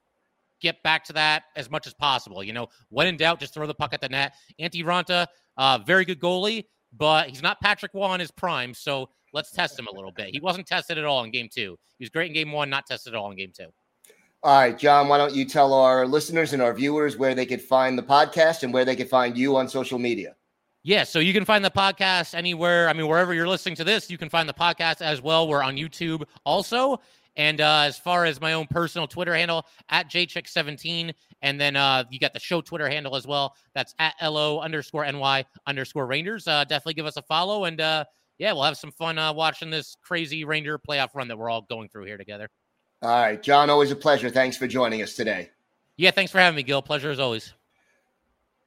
get 0.61 0.81
back 0.83 1.03
to 1.05 1.13
that 1.13 1.43
as 1.55 1.69
much 1.69 1.87
as 1.87 1.93
possible. 1.93 2.43
You 2.43 2.53
know, 2.53 2.67
when 2.89 3.07
in 3.07 3.17
doubt, 3.17 3.39
just 3.39 3.53
throw 3.53 3.65
the 3.67 3.73
puck 3.73 3.93
at 3.93 4.01
the 4.01 4.09
net. 4.09 4.33
Antti 4.59 4.83
Raanta, 4.83 5.27
uh, 5.57 5.79
very 5.85 6.05
good 6.05 6.19
goalie, 6.19 6.65
but 6.97 7.29
he's 7.29 7.41
not 7.41 7.59
Patrick 7.61 7.93
Roy 7.93 8.13
in 8.13 8.19
his 8.19 8.31
prime. 8.31 8.73
So 8.73 9.09
let's 9.33 9.51
test 9.51 9.79
him 9.79 9.87
a 9.87 9.93
little 9.93 10.11
bit. 10.11 10.29
He 10.31 10.39
wasn't 10.39 10.67
tested 10.67 10.97
at 10.97 11.05
all 11.05 11.23
in 11.23 11.31
game 11.31 11.49
two. 11.51 11.77
He 11.97 12.03
was 12.03 12.09
great 12.09 12.27
in 12.27 12.33
game 12.33 12.51
one, 12.51 12.69
not 12.69 12.85
tested 12.85 13.13
at 13.13 13.17
all 13.17 13.31
in 13.31 13.37
game 13.37 13.51
two. 13.55 13.67
All 14.41 14.57
right, 14.57 14.77
John, 14.77 15.09
why 15.09 15.17
don't 15.17 15.35
you 15.35 15.43
tell 15.43 15.73
our 15.73 16.07
listeners 16.07 16.53
and 16.53 16.61
our 16.61 16.73
viewers 16.73 17.17
where 17.17 17.35
they 17.35 17.45
could 17.45 17.61
find 17.61 17.97
the 17.97 18.03
podcast 18.03 18.63
and 18.63 18.73
where 18.73 18.85
they 18.85 18.95
could 18.95 19.09
find 19.09 19.37
you 19.37 19.57
on 19.57 19.67
social 19.67 19.99
media? 19.99 20.35
Yeah, 20.81 21.03
so 21.03 21.19
you 21.19 21.33
can 21.33 21.43
find 21.43 21.63
the 21.63 21.69
podcast 21.69 22.33
anywhere. 22.33 22.87
I 22.87 22.93
mean, 22.93 23.07
wherever 23.07 23.33
you're 23.33 23.49
listening 23.49 23.75
to 23.75 23.83
this, 23.83 24.09
you 24.09 24.17
can 24.17 24.29
find 24.29 24.47
the 24.47 24.53
podcast 24.53 25.01
as 25.01 25.21
well. 25.21 25.45
We're 25.45 25.61
on 25.61 25.75
YouTube 25.75 26.23
also. 26.45 27.01
And 27.35 27.61
uh, 27.61 27.83
as 27.85 27.97
far 27.97 28.25
as 28.25 28.41
my 28.41 28.53
own 28.53 28.67
personal 28.67 29.07
Twitter 29.07 29.33
handle, 29.33 29.65
at 29.89 30.09
jcheck17. 30.09 31.13
And 31.41 31.59
then 31.59 31.75
uh, 31.75 32.03
you 32.09 32.19
got 32.19 32.33
the 32.33 32.39
show 32.39 32.61
Twitter 32.61 32.89
handle 32.89 33.15
as 33.15 33.25
well. 33.25 33.55
That's 33.73 33.95
at 33.99 34.15
LO 34.21 34.59
underscore 34.59 35.09
NY 35.09 35.45
underscore 35.65 36.05
Rangers. 36.05 36.47
Uh, 36.47 36.63
definitely 36.65 36.95
give 36.95 37.05
us 37.05 37.17
a 37.17 37.21
follow. 37.21 37.65
And 37.65 37.79
uh, 37.79 38.05
yeah, 38.37 38.53
we'll 38.53 38.63
have 38.63 38.77
some 38.77 38.91
fun 38.91 39.17
uh, 39.17 39.31
watching 39.33 39.69
this 39.69 39.95
crazy 40.01 40.43
Ranger 40.43 40.79
playoff 40.79 41.09
run 41.15 41.27
that 41.27 41.37
we're 41.37 41.49
all 41.49 41.61
going 41.61 41.89
through 41.89 42.05
here 42.05 42.17
together. 42.17 42.49
All 43.01 43.09
right, 43.09 43.41
John, 43.41 43.69
always 43.69 43.91
a 43.91 43.95
pleasure. 43.95 44.29
Thanks 44.29 44.57
for 44.57 44.67
joining 44.67 45.01
us 45.01 45.15
today. 45.15 45.51
Yeah, 45.95 46.11
thanks 46.11 46.31
for 46.31 46.39
having 46.39 46.55
me, 46.55 46.63
Gil. 46.63 46.81
Pleasure 46.81 47.11
as 47.11 47.19
always. 47.19 47.53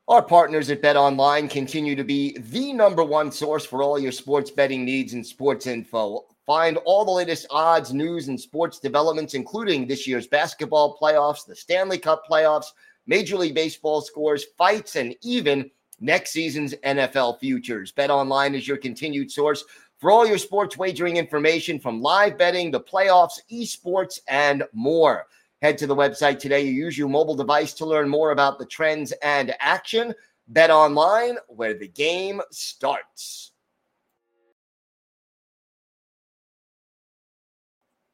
Our 0.09 0.23
partners 0.23 0.69
at 0.71 0.83
Bet 0.83 0.97
Online 0.97 1.49
continue 1.49 1.95
to 1.95 2.05
be 2.05 2.37
the 2.39 2.73
number 2.73 3.05
one 3.05 3.31
source 3.31 3.65
for 3.65 3.83
all 3.83 3.99
your 3.99 4.13
sports 4.13 4.51
betting 4.51 4.85
needs 4.85 5.13
and 5.13 5.25
sports 5.25 5.67
info. 5.67 6.27
Find 6.53 6.77
all 6.85 7.07
the 7.07 7.11
latest 7.11 7.47
odds, 7.49 7.95
news, 7.95 8.29
and 8.29 8.39
sports 8.39 8.79
developments, 8.79 9.33
including 9.33 9.87
this 9.87 10.07
year's 10.07 10.27
basketball 10.27 10.99
playoffs, 11.01 11.47
the 11.47 11.57
Stanley 11.57 11.97
Cup 11.97 12.25
playoffs, 12.31 12.67
Major 13.07 13.39
League 13.39 13.55
Baseball 13.55 14.03
scores, 14.03 14.45
fights, 14.59 14.97
and 14.97 15.17
even 15.23 15.71
next 15.99 16.33
season's 16.33 16.75
NFL 16.85 17.41
futures. 17.41 17.91
Bet 17.91 18.11
Online 18.11 18.55
is 18.55 18.69
your 18.69 18.77
continued 18.77 19.31
source 19.31 19.65
for 19.99 20.11
all 20.11 20.27
your 20.27 20.37
sports 20.37 20.77
wagering 20.77 21.17
information 21.17 21.81
from 21.81 22.03
live 22.03 22.37
betting, 22.37 22.71
the 22.71 22.81
playoffs, 22.81 23.41
esports, 23.51 24.19
and 24.29 24.63
more. 24.75 25.25
Head 25.63 25.79
to 25.79 25.87
the 25.87 25.97
website 25.97 26.39
today. 26.39 26.67
You 26.67 26.73
use 26.73 26.99
your 26.99 27.09
mobile 27.09 27.35
device 27.35 27.73
to 27.73 27.87
learn 27.87 28.11
more 28.11 28.33
about 28.33 28.59
the 28.59 28.67
trends 28.67 29.13
and 29.23 29.55
action. 29.59 30.15
Bet 30.49 30.71
Online, 30.71 31.39
where 31.49 31.73
the 31.73 31.89
game 31.89 32.43
starts. 32.51 33.52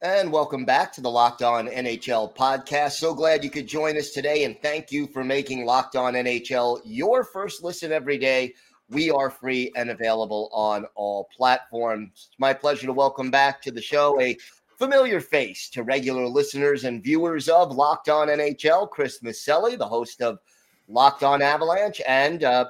And 0.00 0.30
welcome 0.30 0.64
back 0.64 0.92
to 0.92 1.00
the 1.00 1.10
Locked 1.10 1.42
On 1.42 1.66
NHL 1.66 2.32
podcast. 2.36 2.92
So 2.92 3.12
glad 3.12 3.42
you 3.42 3.50
could 3.50 3.66
join 3.66 3.98
us 3.98 4.10
today, 4.10 4.44
and 4.44 4.56
thank 4.62 4.92
you 4.92 5.08
for 5.08 5.24
making 5.24 5.66
Locked 5.66 5.96
On 5.96 6.14
NHL 6.14 6.80
your 6.84 7.24
first 7.24 7.64
listen 7.64 7.90
every 7.90 8.16
day. 8.16 8.54
We 8.90 9.10
are 9.10 9.28
free 9.28 9.72
and 9.74 9.90
available 9.90 10.50
on 10.52 10.86
all 10.94 11.28
platforms. 11.36 12.10
It's 12.12 12.38
my 12.38 12.54
pleasure 12.54 12.86
to 12.86 12.92
welcome 12.92 13.32
back 13.32 13.60
to 13.62 13.72
the 13.72 13.82
show 13.82 14.20
a 14.20 14.36
familiar 14.78 15.20
face 15.20 15.68
to 15.70 15.82
regular 15.82 16.28
listeners 16.28 16.84
and 16.84 17.02
viewers 17.02 17.48
of 17.48 17.74
Locked 17.74 18.08
On 18.08 18.28
NHL, 18.28 18.88
Chris 18.90 19.18
Maselli, 19.18 19.76
the 19.76 19.88
host 19.88 20.22
of 20.22 20.38
Locked 20.86 21.24
On 21.24 21.42
Avalanche, 21.42 22.00
and 22.06 22.44
uh, 22.44 22.66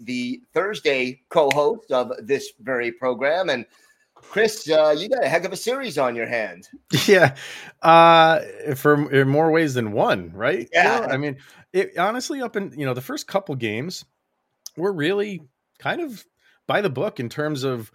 the 0.00 0.42
Thursday 0.52 1.20
co 1.28 1.48
host 1.54 1.92
of 1.92 2.10
this 2.26 2.50
very 2.60 2.90
program. 2.90 3.50
And 3.50 3.66
Chris, 4.22 4.68
uh, 4.70 4.94
you 4.96 5.08
got 5.08 5.24
a 5.24 5.28
heck 5.28 5.44
of 5.44 5.52
a 5.52 5.56
series 5.56 5.98
on 5.98 6.16
your 6.16 6.26
hand. 6.26 6.68
Yeah, 7.06 7.36
uh, 7.82 8.40
for 8.76 9.10
in 9.12 9.28
more 9.28 9.50
ways 9.50 9.74
than 9.74 9.92
one, 9.92 10.30
right? 10.32 10.68
Yeah. 10.72 11.00
You 11.00 11.06
know, 11.06 11.12
I 11.12 11.16
mean, 11.16 11.36
it, 11.72 11.98
honestly, 11.98 12.40
up 12.40 12.56
in 12.56 12.72
you 12.78 12.86
know 12.86 12.94
the 12.94 13.00
first 13.00 13.26
couple 13.26 13.54
games, 13.56 14.04
we're 14.76 14.92
really 14.92 15.42
kind 15.78 16.00
of 16.00 16.24
by 16.66 16.80
the 16.80 16.90
book 16.90 17.18
in 17.18 17.28
terms 17.28 17.64
of 17.64 17.90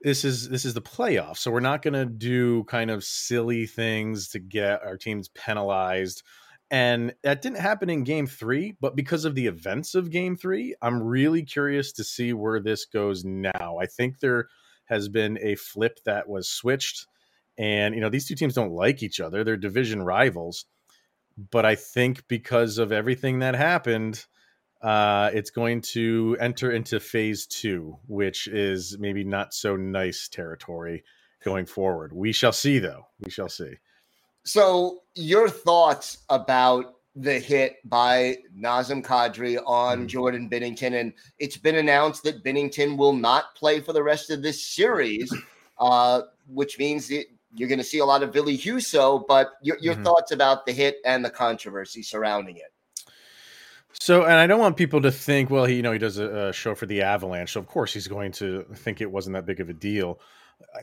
this 0.00 0.24
is 0.24 0.48
this 0.48 0.64
is 0.64 0.74
the 0.74 0.82
playoffs, 0.82 1.38
so 1.38 1.50
we're 1.50 1.60
not 1.60 1.82
going 1.82 1.94
to 1.94 2.06
do 2.06 2.64
kind 2.64 2.90
of 2.90 3.04
silly 3.04 3.66
things 3.66 4.28
to 4.30 4.38
get 4.38 4.82
our 4.84 4.96
teams 4.96 5.28
penalized. 5.28 6.22
And 6.70 7.14
that 7.22 7.40
didn't 7.40 7.60
happen 7.60 7.88
in 7.88 8.04
game 8.04 8.26
three, 8.26 8.76
but 8.80 8.96
because 8.96 9.24
of 9.24 9.34
the 9.34 9.46
events 9.46 9.94
of 9.94 10.10
game 10.10 10.36
three, 10.36 10.74
I'm 10.82 11.02
really 11.02 11.42
curious 11.42 11.92
to 11.92 12.04
see 12.04 12.32
where 12.32 12.58
this 12.60 12.84
goes 12.84 13.24
now. 13.24 13.78
I 13.80 13.86
think 13.86 14.18
they're 14.18 14.48
has 14.86 15.08
been 15.08 15.38
a 15.40 15.54
flip 15.56 16.00
that 16.04 16.28
was 16.28 16.48
switched. 16.48 17.06
And, 17.58 17.94
you 17.94 18.00
know, 18.00 18.08
these 18.08 18.26
two 18.26 18.34
teams 18.34 18.54
don't 18.54 18.72
like 18.72 19.02
each 19.02 19.20
other, 19.20 19.44
they're 19.44 19.56
division 19.56 20.02
rivals. 20.02 20.66
But 21.50 21.64
I 21.64 21.74
think 21.74 22.26
because 22.28 22.78
of 22.78 22.92
everything 22.92 23.40
that 23.40 23.54
happened, 23.54 24.24
uh, 24.82 25.30
it's 25.32 25.50
going 25.50 25.80
to 25.80 26.36
enter 26.40 26.70
into 26.70 27.00
phase 27.00 27.46
two, 27.46 27.96
which 28.06 28.46
is 28.46 28.96
maybe 28.98 29.24
not 29.24 29.54
so 29.54 29.76
nice 29.76 30.28
territory 30.28 31.02
going 31.42 31.66
forward. 31.66 32.12
We 32.12 32.32
shall 32.32 32.52
see, 32.52 32.78
though. 32.78 33.06
We 33.24 33.30
shall 33.30 33.48
see. 33.48 33.74
So, 34.44 35.00
your 35.14 35.48
thoughts 35.48 36.18
about 36.28 36.93
the 37.16 37.38
hit 37.38 37.76
by 37.88 38.38
Nazem 38.58 39.02
Kadri 39.02 39.60
on 39.64 40.04
mm. 40.04 40.06
Jordan 40.06 40.50
Binnington. 40.50 41.00
And 41.00 41.12
it's 41.38 41.56
been 41.56 41.76
announced 41.76 42.24
that 42.24 42.42
Binnington 42.42 42.96
will 42.96 43.12
not 43.12 43.54
play 43.54 43.80
for 43.80 43.92
the 43.92 44.02
rest 44.02 44.30
of 44.30 44.42
this 44.42 44.66
series, 44.66 45.32
uh, 45.78 46.22
which 46.48 46.78
means 46.78 47.08
that 47.08 47.26
you're 47.54 47.68
going 47.68 47.78
to 47.78 47.84
see 47.84 47.98
a 47.98 48.04
lot 48.04 48.22
of 48.22 48.32
Ville 48.32 48.46
Husso. 48.46 49.24
But 49.26 49.52
your, 49.62 49.78
your 49.80 49.94
mm-hmm. 49.94 50.02
thoughts 50.02 50.32
about 50.32 50.66
the 50.66 50.72
hit 50.72 50.96
and 51.04 51.24
the 51.24 51.30
controversy 51.30 52.02
surrounding 52.02 52.56
it? 52.56 52.72
So, 54.00 54.24
and 54.24 54.34
I 54.34 54.48
don't 54.48 54.58
want 54.58 54.76
people 54.76 55.02
to 55.02 55.12
think, 55.12 55.50
well, 55.50 55.66
he, 55.66 55.76
you 55.76 55.82
know, 55.82 55.92
he 55.92 55.98
does 55.98 56.18
a, 56.18 56.48
a 56.48 56.52
show 56.52 56.74
for 56.74 56.86
the 56.86 57.02
Avalanche, 57.02 57.52
so 57.52 57.60
of 57.60 57.68
course 57.68 57.94
he's 57.94 58.08
going 58.08 58.32
to 58.32 58.64
think 58.74 59.00
it 59.00 59.10
wasn't 59.10 59.34
that 59.34 59.46
big 59.46 59.60
of 59.60 59.68
a 59.68 59.72
deal. 59.72 60.18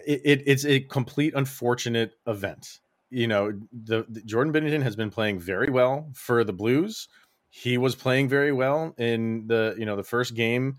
It, 0.08 0.22
it, 0.24 0.44
it's 0.46 0.66
a 0.66 0.80
complete 0.80 1.34
unfortunate 1.36 2.14
event 2.26 2.80
you 3.12 3.28
know, 3.28 3.52
the, 3.72 4.06
the, 4.10 4.22
Jordan 4.22 4.54
Binnington 4.54 4.82
has 4.82 4.96
been 4.96 5.12
playing 5.12 5.40
very 5.40 5.70
well 5.70 6.10
for 6.14 6.44
the 6.44 6.54
Blues. 6.54 7.10
He 7.50 7.78
was 7.78 7.94
playing 7.94 8.30
very 8.30 8.54
well 8.54 8.96
in 8.98 9.48
the 9.48 9.76
you 9.78 9.86
know 9.86 9.98
the 9.98 10.04
first 10.04 10.34
game, 10.34 10.78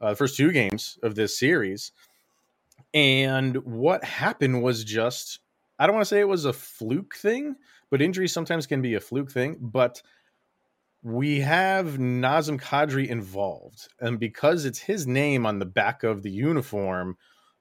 uh, 0.00 0.10
the 0.10 0.16
first 0.16 0.36
two 0.36 0.52
games 0.52 0.98
of 1.02 1.14
this 1.14 1.38
series. 1.38 1.92
And 2.92 3.56
what 3.64 4.04
happened 4.04 4.62
was 4.62 4.84
just 4.84 5.40
I 5.78 5.86
don't 5.86 5.94
want 5.94 6.04
to 6.04 6.08
say 6.08 6.20
it 6.20 6.28
was 6.28 6.44
a 6.44 6.52
fluke 6.52 7.14
thing, 7.16 7.56
but 7.90 8.02
injuries 8.02 8.34
sometimes 8.34 8.66
can 8.66 8.82
be 8.82 8.94
a 8.94 9.00
fluke 9.00 9.32
thing. 9.32 9.56
But 9.58 10.02
we 11.02 11.40
have 11.40 11.96
Nazem 11.96 12.60
Kadri 12.60 13.08
involved, 13.08 13.88
and 13.98 14.20
because 14.20 14.66
it's 14.66 14.78
his 14.78 15.06
name 15.06 15.46
on 15.46 15.58
the 15.58 15.64
back 15.64 16.02
of 16.02 16.22
the 16.22 16.30
uniform, 16.30 17.16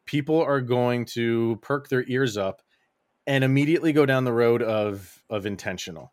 people 0.06 0.42
are 0.42 0.60
going 0.60 1.06
to 1.06 1.58
perk 1.62 1.88
their 1.88 2.04
ears 2.10 2.36
up 2.36 2.62
and 3.30 3.46
immediately 3.46 3.94
go 3.94 4.06
down 4.06 4.26
the 4.26 4.34
road 4.34 4.62
of 4.62 5.24
of 5.30 5.46
intentional 5.46 6.12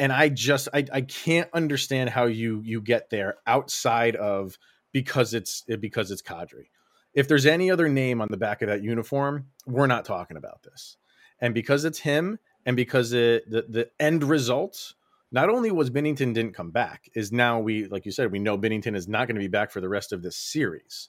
and 0.00 0.12
i 0.12 0.28
just 0.28 0.68
i, 0.74 0.84
I 0.92 1.02
can't 1.02 1.48
understand 1.52 2.10
how 2.10 2.24
you 2.24 2.60
you 2.64 2.80
get 2.80 3.10
there 3.10 3.36
outside 3.46 4.16
of 4.16 4.58
because 4.92 5.34
it's 5.34 5.64
because 5.80 6.10
it's 6.10 6.22
Kadri. 6.22 6.70
If 7.14 7.28
there's 7.28 7.46
any 7.46 7.70
other 7.70 7.88
name 7.88 8.20
on 8.20 8.28
the 8.30 8.36
back 8.36 8.62
of 8.62 8.68
that 8.68 8.82
uniform, 8.82 9.46
we're 9.66 9.86
not 9.86 10.04
talking 10.04 10.36
about 10.36 10.62
this. 10.62 10.96
And 11.40 11.54
because 11.54 11.84
it's 11.84 12.00
him, 12.00 12.38
and 12.66 12.76
because 12.76 13.12
it, 13.12 13.48
the 13.50 13.64
the 13.68 13.90
end 14.00 14.24
result, 14.24 14.94
not 15.30 15.48
only 15.48 15.70
was 15.70 15.90
Binnington 15.90 16.34
didn't 16.34 16.54
come 16.54 16.70
back, 16.70 17.08
is 17.14 17.32
now 17.32 17.60
we 17.60 17.86
like 17.86 18.06
you 18.06 18.12
said 18.12 18.32
we 18.32 18.38
know 18.38 18.58
Binnington 18.58 18.96
is 18.96 19.08
not 19.08 19.26
going 19.26 19.36
to 19.36 19.40
be 19.40 19.48
back 19.48 19.70
for 19.70 19.80
the 19.80 19.88
rest 19.88 20.12
of 20.12 20.22
this 20.22 20.36
series 20.36 21.08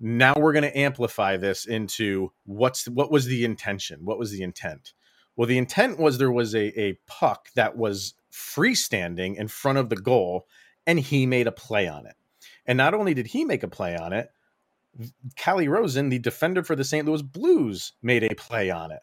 now 0.00 0.34
we're 0.36 0.52
going 0.52 0.62
to 0.62 0.78
amplify 0.78 1.36
this 1.36 1.66
into 1.66 2.32
what's 2.44 2.88
what 2.88 3.10
was 3.10 3.26
the 3.26 3.44
intention 3.44 4.00
what 4.04 4.18
was 4.18 4.30
the 4.30 4.42
intent 4.42 4.92
well 5.36 5.46
the 5.46 5.58
intent 5.58 5.98
was 5.98 6.18
there 6.18 6.30
was 6.30 6.54
a, 6.54 6.80
a 6.80 6.98
puck 7.06 7.48
that 7.54 7.76
was 7.76 8.14
freestanding 8.32 9.36
in 9.36 9.48
front 9.48 9.78
of 9.78 9.88
the 9.88 9.96
goal 9.96 10.46
and 10.86 11.00
he 11.00 11.26
made 11.26 11.46
a 11.46 11.52
play 11.52 11.88
on 11.88 12.06
it 12.06 12.14
and 12.66 12.76
not 12.76 12.94
only 12.94 13.14
did 13.14 13.26
he 13.28 13.44
make 13.44 13.62
a 13.62 13.68
play 13.68 13.96
on 13.96 14.12
it 14.12 14.30
Calle 15.36 15.68
Rosen, 15.68 16.08
the 16.08 16.18
defender 16.18 16.62
for 16.62 16.74
the 16.74 16.84
St. 16.84 17.06
Louis 17.06 17.22
Blues, 17.22 17.92
made 18.02 18.24
a 18.24 18.34
play 18.34 18.70
on 18.70 18.90
it. 18.90 19.00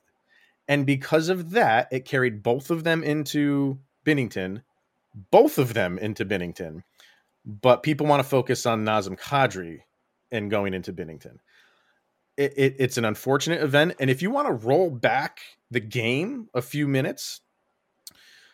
And 0.67 0.85
because 0.85 1.29
of 1.29 1.51
that, 1.51 1.87
it 1.91 2.05
carried 2.05 2.43
both 2.43 2.69
of 2.71 2.83
them 2.83 3.03
into 3.03 3.79
Binnington, 4.05 4.63
both 5.31 5.57
of 5.57 5.73
them 5.73 5.97
into 5.97 6.25
Binnington. 6.25 6.83
But 7.45 7.83
people 7.83 8.07
want 8.07 8.21
to 8.21 8.27
focus 8.27 8.65
on 8.65 8.83
Nazem 8.83 9.19
Kadri 9.19 9.81
and 10.35 10.51
going 10.51 10.73
into 10.73 10.93
Binnington. 10.93 11.37
It, 12.37 12.53
it, 12.57 12.75
it's 12.79 12.97
an 12.97 13.05
unfortunate 13.05 13.61
event. 13.61 13.95
And 13.99 14.09
if 14.09 14.21
you 14.21 14.29
want 14.29 14.47
to 14.47 14.67
roll 14.67 14.89
back 14.89 15.39
the 15.71 15.79
game 15.79 16.49
a 16.53 16.61
few 16.61 16.87
minutes, 16.87 17.41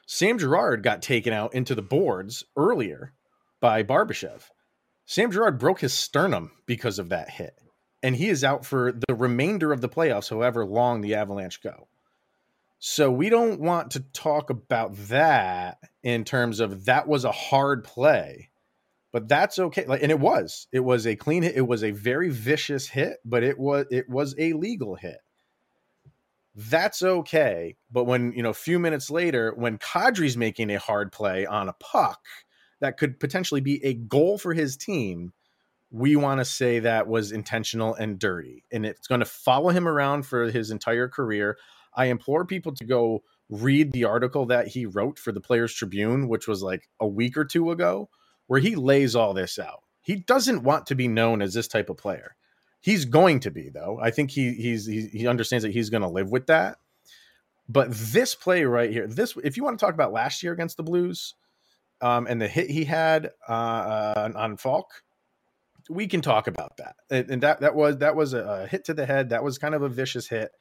Sam 0.05 0.37
Girard 0.37 0.83
got 0.83 1.01
taken 1.01 1.33
out 1.33 1.53
into 1.53 1.73
the 1.73 1.81
boards 1.81 2.43
earlier 2.55 3.13
by 3.59 3.81
Barbashev. 3.81 4.43
Sam 5.05 5.31
Girard 5.31 5.57
broke 5.57 5.81
his 5.81 5.93
sternum 5.93 6.51
because 6.65 6.99
of 6.99 7.09
that 7.09 7.29
hit, 7.29 7.55
and 8.03 8.15
he 8.15 8.29
is 8.29 8.43
out 8.43 8.65
for 8.65 8.91
the 8.91 9.15
remainder 9.15 9.73
of 9.73 9.81
the 9.81 9.89
playoffs, 9.89 10.29
however 10.29 10.65
long 10.65 11.01
the 11.01 11.15
Avalanche 11.15 11.61
go. 11.61 11.87
So 12.79 13.11
we 13.11 13.29
don't 13.29 13.59
want 13.59 13.91
to 13.91 13.99
talk 13.99 14.49
about 14.49 14.95
that 15.07 15.79
in 16.03 16.23
terms 16.23 16.59
of 16.59 16.85
that 16.85 17.07
was 17.07 17.25
a 17.25 17.31
hard 17.31 17.83
play 17.83 18.50
but 19.11 19.27
that's 19.27 19.59
okay. 19.59 19.85
Like, 19.85 20.01
and 20.01 20.11
it 20.11 20.19
was, 20.19 20.67
it 20.71 20.81
was 20.81 21.05
a 21.05 21.15
clean 21.15 21.43
hit. 21.43 21.55
It 21.55 21.67
was 21.67 21.83
a 21.83 21.91
very 21.91 22.29
vicious 22.29 22.87
hit, 22.87 23.17
but 23.25 23.43
it 23.43 23.59
was, 23.59 23.85
it 23.91 24.09
was 24.09 24.35
a 24.37 24.53
legal 24.53 24.95
hit. 24.95 25.19
That's 26.55 27.01
okay. 27.01 27.77
But 27.91 28.05
when, 28.05 28.33
you 28.33 28.43
know, 28.43 28.49
a 28.49 28.53
few 28.53 28.79
minutes 28.79 29.09
later, 29.09 29.53
when 29.55 29.77
Kadri's 29.77 30.35
making 30.35 30.69
a 30.69 30.79
hard 30.79 31.11
play 31.11 31.45
on 31.45 31.69
a 31.69 31.73
puck 31.73 32.19
that 32.79 32.97
could 32.97 33.19
potentially 33.19 33.61
be 33.61 33.83
a 33.85 33.93
goal 33.93 34.37
for 34.37 34.53
his 34.53 34.75
team, 34.75 35.33
we 35.91 36.15
want 36.15 36.39
to 36.39 36.45
say 36.45 36.79
that 36.79 37.07
was 37.07 37.31
intentional 37.33 37.93
and 37.95 38.17
dirty, 38.17 38.63
and 38.71 38.85
it's 38.85 39.07
going 39.07 39.19
to 39.19 39.25
follow 39.25 39.69
him 39.69 39.87
around 39.87 40.25
for 40.25 40.49
his 40.49 40.71
entire 40.71 41.09
career. 41.09 41.57
I 41.93 42.05
implore 42.05 42.45
people 42.45 42.73
to 42.75 42.85
go 42.85 43.23
read 43.49 43.91
the 43.91 44.05
article 44.05 44.45
that 44.45 44.67
he 44.67 44.85
wrote 44.85 45.19
for 45.19 45.33
the 45.33 45.41
Players 45.41 45.73
Tribune, 45.73 46.29
which 46.29 46.47
was 46.47 46.63
like 46.63 46.87
a 47.01 47.07
week 47.07 47.35
or 47.35 47.43
two 47.43 47.71
ago, 47.71 48.09
where 48.51 48.59
he 48.59 48.75
lays 48.75 49.15
all 49.15 49.33
this 49.33 49.57
out. 49.57 49.81
He 50.01 50.17
doesn't 50.17 50.63
want 50.63 50.87
to 50.87 50.95
be 50.95 51.07
known 51.07 51.41
as 51.41 51.53
this 51.53 51.69
type 51.69 51.89
of 51.89 51.95
player. 51.95 52.35
He's 52.81 53.05
going 53.05 53.39
to 53.41 53.49
be 53.49 53.69
though. 53.69 53.97
I 54.01 54.11
think 54.11 54.29
he 54.29 54.51
he's 54.55 54.85
he, 54.85 55.07
he 55.07 55.25
understands 55.25 55.63
that 55.63 55.71
he's 55.71 55.89
going 55.89 56.01
to 56.01 56.09
live 56.09 56.29
with 56.29 56.47
that. 56.47 56.75
But 57.69 57.93
this 57.93 58.35
play 58.35 58.65
right 58.65 58.91
here, 58.91 59.07
this 59.07 59.37
if 59.41 59.55
you 59.55 59.63
want 59.63 59.79
to 59.79 59.85
talk 59.85 59.93
about 59.93 60.11
last 60.11 60.43
year 60.43 60.51
against 60.51 60.75
the 60.75 60.83
Blues, 60.83 61.35
um, 62.01 62.27
and 62.27 62.41
the 62.41 62.49
hit 62.49 62.69
he 62.69 62.83
had 62.83 63.29
uh, 63.47 63.53
uh, 63.53 64.31
on 64.35 64.57
Faulk, 64.57 65.01
we 65.89 66.07
can 66.07 66.19
talk 66.19 66.47
about 66.47 66.75
that. 66.75 66.97
And, 67.09 67.41
that 67.43 67.61
that 67.61 67.73
was 67.73 67.99
that 67.99 68.17
was 68.17 68.33
a, 68.33 68.67
hit 68.69 68.83
to 68.83 68.93
the 68.93 69.05
head. 69.05 69.29
That 69.29 69.45
was 69.45 69.59
kind 69.59 69.75
of 69.75 69.81
a 69.81 69.87
vicious 69.87 70.27
hit. 70.27 70.51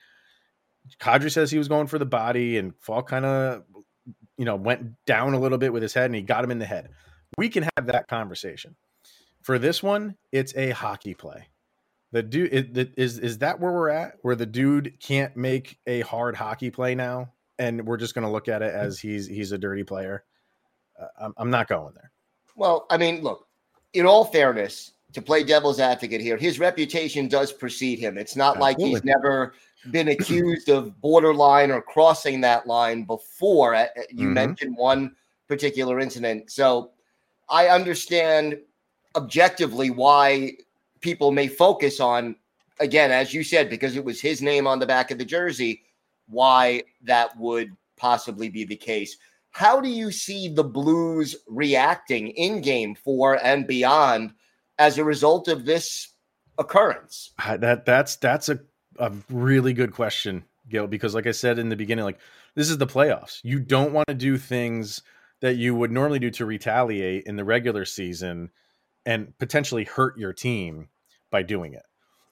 Kadri 1.00 1.32
says 1.32 1.50
he 1.50 1.58
was 1.58 1.66
going 1.66 1.88
for 1.88 1.98
the 1.98 2.06
body, 2.06 2.56
and 2.56 2.72
Faulk 2.78 3.08
kind 3.08 3.24
of 3.24 3.64
you 4.38 4.44
know 4.44 4.54
went 4.54 5.04
down 5.06 5.34
a 5.34 5.40
little 5.40 5.58
bit 5.58 5.72
with 5.72 5.82
his 5.82 5.92
head, 5.92 6.04
and 6.04 6.14
he 6.14 6.22
got 6.22 6.44
him 6.44 6.52
in 6.52 6.60
the 6.60 6.66
head. 6.66 6.90
We 7.38 7.48
can 7.48 7.68
have 7.76 7.86
that 7.86 8.08
conversation. 8.08 8.76
For 9.42 9.58
this 9.58 9.82
one, 9.82 10.16
it's 10.32 10.54
a 10.56 10.70
hockey 10.70 11.14
play. 11.14 11.48
The 12.12 12.22
dude 12.22 12.52
is 12.98 13.18
is 13.18 13.38
that 13.38 13.60
where 13.60 13.72
we're 13.72 13.88
at? 13.88 14.14
Where 14.22 14.34
the 14.34 14.46
dude 14.46 14.98
can't 15.00 15.36
make 15.36 15.78
a 15.86 16.00
hard 16.00 16.34
hockey 16.34 16.70
play 16.70 16.94
now, 16.94 17.32
and 17.58 17.86
we're 17.86 17.96
just 17.96 18.14
going 18.14 18.26
to 18.26 18.32
look 18.32 18.48
at 18.48 18.62
it 18.62 18.74
as 18.74 18.98
he's 18.98 19.26
he's 19.26 19.52
a 19.52 19.58
dirty 19.58 19.84
player. 19.84 20.24
Uh, 21.00 21.06
I'm, 21.20 21.34
I'm 21.36 21.50
not 21.50 21.68
going 21.68 21.94
there. 21.94 22.10
Well, 22.56 22.86
I 22.90 22.96
mean, 22.96 23.22
look. 23.22 23.46
In 23.92 24.06
all 24.06 24.24
fairness, 24.24 24.92
to 25.14 25.22
play 25.22 25.42
devil's 25.42 25.80
advocate 25.80 26.20
here, 26.20 26.36
his 26.36 26.60
reputation 26.60 27.26
does 27.26 27.52
precede 27.52 27.98
him. 27.98 28.18
It's 28.18 28.36
not 28.36 28.56
Absolutely. 28.56 28.84
like 28.84 28.92
he's 28.92 29.04
never 29.04 29.54
been 29.90 30.08
accused 30.08 30.68
of 30.68 31.00
borderline 31.00 31.70
or 31.70 31.82
crossing 31.82 32.40
that 32.42 32.66
line 32.66 33.04
before. 33.04 33.74
Uh, 33.74 33.82
uh, 33.82 34.02
you 34.10 34.26
mm-hmm. 34.26 34.34
mentioned 34.34 34.76
one 34.76 35.14
particular 35.48 35.98
incident. 35.98 36.50
So 36.50 36.92
I 37.50 37.68
understand 37.68 38.58
objectively 39.16 39.90
why 39.90 40.52
people 41.00 41.32
may 41.32 41.48
focus 41.48 42.00
on, 42.00 42.36
again, 42.78 43.10
as 43.10 43.34
you 43.34 43.42
said, 43.42 43.68
because 43.68 43.96
it 43.96 44.04
was 44.04 44.20
his 44.20 44.40
name 44.40 44.66
on 44.66 44.78
the 44.78 44.86
back 44.86 45.10
of 45.10 45.18
the 45.18 45.24
jersey, 45.24 45.82
why 46.28 46.84
that 47.02 47.36
would 47.36 47.70
possibly 47.96 48.48
be 48.48 48.64
the 48.64 48.76
case. 48.76 49.16
How 49.50 49.80
do 49.80 49.88
you 49.88 50.12
see 50.12 50.48
the 50.48 50.64
Blues 50.64 51.34
reacting 51.48 52.28
in 52.28 52.60
game 52.60 52.94
four 52.94 53.44
and 53.44 53.66
beyond 53.66 54.32
as 54.78 54.96
a 54.96 55.04
result 55.04 55.48
of 55.48 55.64
this 55.64 56.14
occurrence? 56.56 57.32
Uh, 57.44 57.56
that 57.56 57.84
that's 57.84 58.16
that's 58.16 58.48
a, 58.48 58.60
a 58.98 59.12
really 59.28 59.72
good 59.72 59.92
question, 59.92 60.44
Gil, 60.68 60.86
because 60.86 61.14
like 61.16 61.26
I 61.26 61.32
said 61.32 61.58
in 61.58 61.68
the 61.68 61.76
beginning, 61.76 62.04
like 62.04 62.20
this 62.54 62.70
is 62.70 62.78
the 62.78 62.86
playoffs. 62.86 63.40
You 63.42 63.58
don't 63.58 63.92
want 63.92 64.06
to 64.06 64.14
do 64.14 64.38
things 64.38 65.02
that 65.40 65.56
you 65.56 65.74
would 65.74 65.90
normally 65.90 66.18
do 66.18 66.30
to 66.30 66.46
retaliate 66.46 67.24
in 67.24 67.36
the 67.36 67.44
regular 67.44 67.84
season 67.84 68.50
and 69.06 69.36
potentially 69.38 69.84
hurt 69.84 70.18
your 70.18 70.32
team 70.32 70.88
by 71.30 71.42
doing 71.42 71.74
it. 71.74 71.84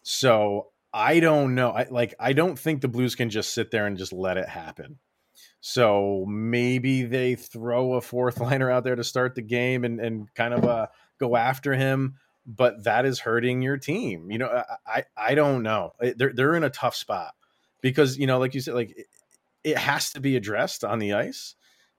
So 0.02 0.68
I 0.92 1.20
don't 1.20 1.54
know. 1.54 1.70
I 1.70 1.86
like 1.90 2.14
I 2.18 2.32
don't 2.32 2.58
think 2.58 2.80
the 2.80 2.88
Blues 2.88 3.14
can 3.14 3.30
just 3.30 3.52
sit 3.52 3.70
there 3.70 3.86
and 3.86 3.98
just 3.98 4.12
let 4.12 4.36
it 4.36 4.48
happen. 4.48 4.98
So 5.60 6.24
maybe 6.28 7.04
they 7.04 7.34
throw 7.34 7.94
a 7.94 8.00
fourth 8.00 8.40
liner 8.40 8.70
out 8.70 8.84
there 8.84 8.96
to 8.96 9.04
start 9.04 9.34
the 9.34 9.42
game 9.42 9.84
and, 9.84 10.00
and 10.00 10.32
kind 10.34 10.54
of 10.54 10.64
uh, 10.64 10.86
go 11.18 11.36
after 11.36 11.74
him, 11.74 12.14
but 12.46 12.84
that 12.84 13.04
is 13.04 13.20
hurting 13.20 13.62
your 13.62 13.76
team. 13.76 14.30
You 14.30 14.38
know, 14.38 14.64
I 14.86 15.04
I 15.16 15.34
don't 15.34 15.62
know. 15.62 15.92
They're 16.00 16.32
they're 16.32 16.54
in 16.54 16.64
a 16.64 16.70
tough 16.70 16.96
spot 16.96 17.34
because 17.80 18.18
you 18.18 18.26
know, 18.26 18.38
like 18.38 18.54
you 18.54 18.60
said, 18.60 18.74
like 18.74 18.96
it, 18.96 19.06
it 19.64 19.78
has 19.78 20.12
to 20.12 20.20
be 20.20 20.36
addressed 20.36 20.84
on 20.84 20.98
the 20.98 21.14
ice. 21.14 21.54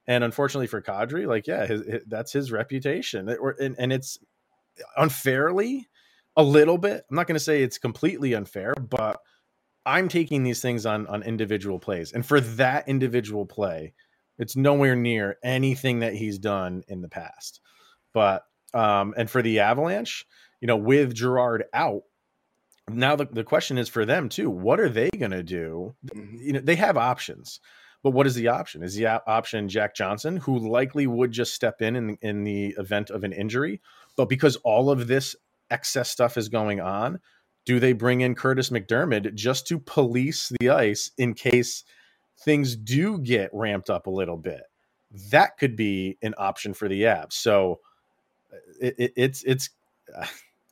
And 0.09 0.23
unfortunately 0.23 0.65
for 0.65 0.81
Kadri, 0.81 1.27
like 1.27 1.45
yeah, 1.45 1.67
his, 1.67 1.85
his, 1.85 2.01
that's 2.07 2.33
his 2.33 2.51
reputation, 2.51 3.29
it, 3.29 3.37
and, 3.59 3.75
and 3.77 3.93
it's 3.93 4.17
unfairly 4.97 5.87
a 6.35 6.41
little 6.41 6.79
bit. 6.79 7.05
I'm 7.07 7.15
not 7.15 7.27
going 7.27 7.35
to 7.35 7.39
say 7.39 7.61
it's 7.61 7.77
completely 7.77 8.33
unfair, 8.33 8.73
but 8.73 9.19
I'm 9.85 10.09
taking 10.09 10.41
these 10.41 10.63
things 10.63 10.87
on 10.87 11.05
on 11.05 11.21
individual 11.21 11.77
plays, 11.77 12.11
and 12.11 12.25
for 12.25 12.41
that 12.41 12.89
individual 12.89 13.45
play, 13.45 13.93
it's 14.39 14.55
nowhere 14.55 14.95
near 14.95 15.37
anything 15.43 15.99
that 15.99 16.15
he's 16.15 16.39
done 16.39 16.81
in 16.87 17.01
the 17.01 17.09
past. 17.09 17.61
But 18.11 18.45
um, 18.73 19.13
and 19.15 19.29
for 19.29 19.43
the 19.43 19.59
Avalanche, 19.59 20.25
you 20.59 20.65
know, 20.65 20.77
with 20.77 21.13
Girard 21.13 21.65
out, 21.71 22.01
now 22.89 23.15
the, 23.15 23.27
the 23.31 23.43
question 23.43 23.77
is 23.77 23.89
for 23.89 24.05
them 24.05 24.27
too. 24.27 24.49
What 24.49 24.79
are 24.79 24.89
they 24.89 25.11
going 25.11 25.31
to 25.31 25.43
do? 25.43 25.93
Mm-hmm. 26.07 26.37
You 26.39 26.53
know, 26.53 26.61
they 26.61 26.77
have 26.77 26.97
options. 26.97 27.59
But 28.01 28.11
what 28.11 28.27
is 28.27 28.35
the 28.35 28.47
option? 28.47 28.81
Is 28.81 28.95
the 28.95 29.07
option 29.07 29.67
Jack 29.67 29.93
Johnson, 29.93 30.37
who 30.37 30.57
likely 30.57 31.05
would 31.05 31.31
just 31.31 31.53
step 31.53 31.81
in, 31.81 31.95
in 31.95 32.17
in 32.21 32.43
the 32.43 32.75
event 32.77 33.09
of 33.09 33.23
an 33.23 33.33
injury, 33.33 33.81
but 34.15 34.29
because 34.29 34.55
all 34.57 34.89
of 34.89 35.07
this 35.07 35.35
excess 35.69 36.09
stuff 36.09 36.37
is 36.37 36.49
going 36.49 36.79
on, 36.79 37.19
do 37.65 37.79
they 37.79 37.93
bring 37.93 38.21
in 38.21 38.35
Kurtis 38.35 38.71
MacDermid 38.71 39.33
just 39.35 39.67
to 39.67 39.79
police 39.79 40.51
the 40.59 40.69
ice 40.69 41.11
in 41.17 41.33
case 41.33 41.83
things 42.39 42.75
do 42.75 43.19
get 43.19 43.49
ramped 43.53 43.89
up 43.89 44.07
a 44.07 44.09
little 44.09 44.37
bit? 44.37 44.63
That 45.31 45.57
could 45.57 45.75
be 45.75 46.17
an 46.21 46.35
option 46.37 46.73
for 46.73 46.87
the 46.87 47.03
Avs. 47.03 47.33
So 47.33 47.79
uh, 48.51 48.57
it, 48.81 48.95
it, 48.97 49.13
it's 49.15 49.43
it's 49.43 49.69
uh, 50.17 50.25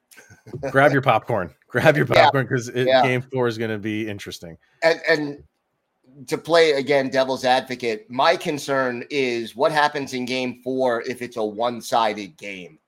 grab 0.72 0.92
your 0.92 1.02
popcorn, 1.02 1.54
grab 1.68 1.98
your 1.98 2.06
popcorn 2.06 2.46
because 2.46 2.72
yeah. 2.74 2.84
yeah. 2.86 3.04
game 3.04 3.22
four 3.22 3.48
is 3.48 3.58
going 3.58 3.72
to 3.72 3.80
be 3.80 4.08
interesting. 4.08 4.58
And 4.84 5.00
and 5.10 5.44
to 6.28 6.38
play 6.38 6.72
again 6.72 7.10
devil's 7.10 7.46
advocate, 7.46 8.10
my 8.10 8.36
concern 8.36 9.04
is 9.10 9.56
what 9.56 9.72
happens 9.72 10.13
in 10.13 10.26
game 10.26 10.62
four 10.63 11.02
if 11.04 11.22
it's 11.22 11.38
a 11.38 11.43
one 11.43 11.82
sided 11.82 12.38
game. 12.38 12.80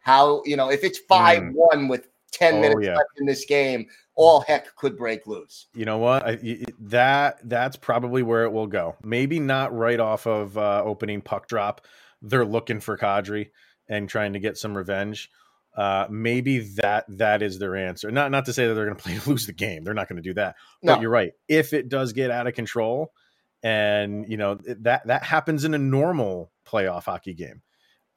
How, 0.00 0.42
you 0.44 0.56
know, 0.56 0.70
if 0.70 0.84
it's 0.84 0.98
5 0.98 1.42
mm. 1.42 1.52
1 1.52 1.88
with 1.88 2.08
10 2.30 2.54
oh, 2.54 2.60
minutes 2.60 2.80
yeah. 2.84 2.94
left 2.94 3.10
in 3.18 3.26
this 3.26 3.44
game, 3.44 3.86
all 4.14 4.40
heck 4.40 4.74
could 4.76 4.96
break 4.96 5.26
loose. 5.26 5.66
You 5.74 5.84
know 5.84 5.98
what? 5.98 6.26
I, 6.26 6.64
that 6.80 7.40
that's 7.48 7.76
probably 7.76 8.22
where 8.22 8.44
it 8.44 8.52
will 8.52 8.66
go. 8.66 8.96
Maybe 9.02 9.40
not 9.40 9.76
right 9.76 9.98
off 9.98 10.26
of 10.26 10.56
uh, 10.56 10.82
opening 10.84 11.20
puck 11.20 11.48
drop. 11.48 11.82
They're 12.22 12.44
looking 12.44 12.80
for 12.80 12.96
Kadri 12.96 13.50
and 13.88 14.08
trying 14.08 14.32
to 14.32 14.38
get 14.38 14.56
some 14.56 14.76
revenge. 14.76 15.30
Uh, 15.76 16.06
maybe 16.08 16.60
that 16.76 17.04
that 17.08 17.42
is 17.42 17.58
their 17.58 17.76
answer. 17.76 18.10
Not 18.10 18.30
not 18.30 18.46
to 18.46 18.52
say 18.52 18.66
that 18.66 18.74
they're 18.74 18.86
going 18.86 18.96
to 18.96 19.02
play 19.02 19.20
lose 19.26 19.46
the 19.46 19.52
game. 19.52 19.84
They're 19.84 19.94
not 19.94 20.08
going 20.08 20.16
to 20.16 20.22
do 20.22 20.34
that. 20.34 20.56
No. 20.82 20.94
But 20.94 21.02
you're 21.02 21.10
right. 21.10 21.32
If 21.48 21.72
it 21.72 21.88
does 21.88 22.12
get 22.12 22.30
out 22.30 22.46
of 22.46 22.54
control, 22.54 23.12
and 23.62 24.26
you 24.28 24.36
know 24.36 24.54
that 24.54 25.06
that 25.06 25.22
happens 25.22 25.64
in 25.64 25.74
a 25.74 25.78
normal 25.78 26.52
playoff 26.66 27.04
hockey 27.04 27.34
game. 27.34 27.62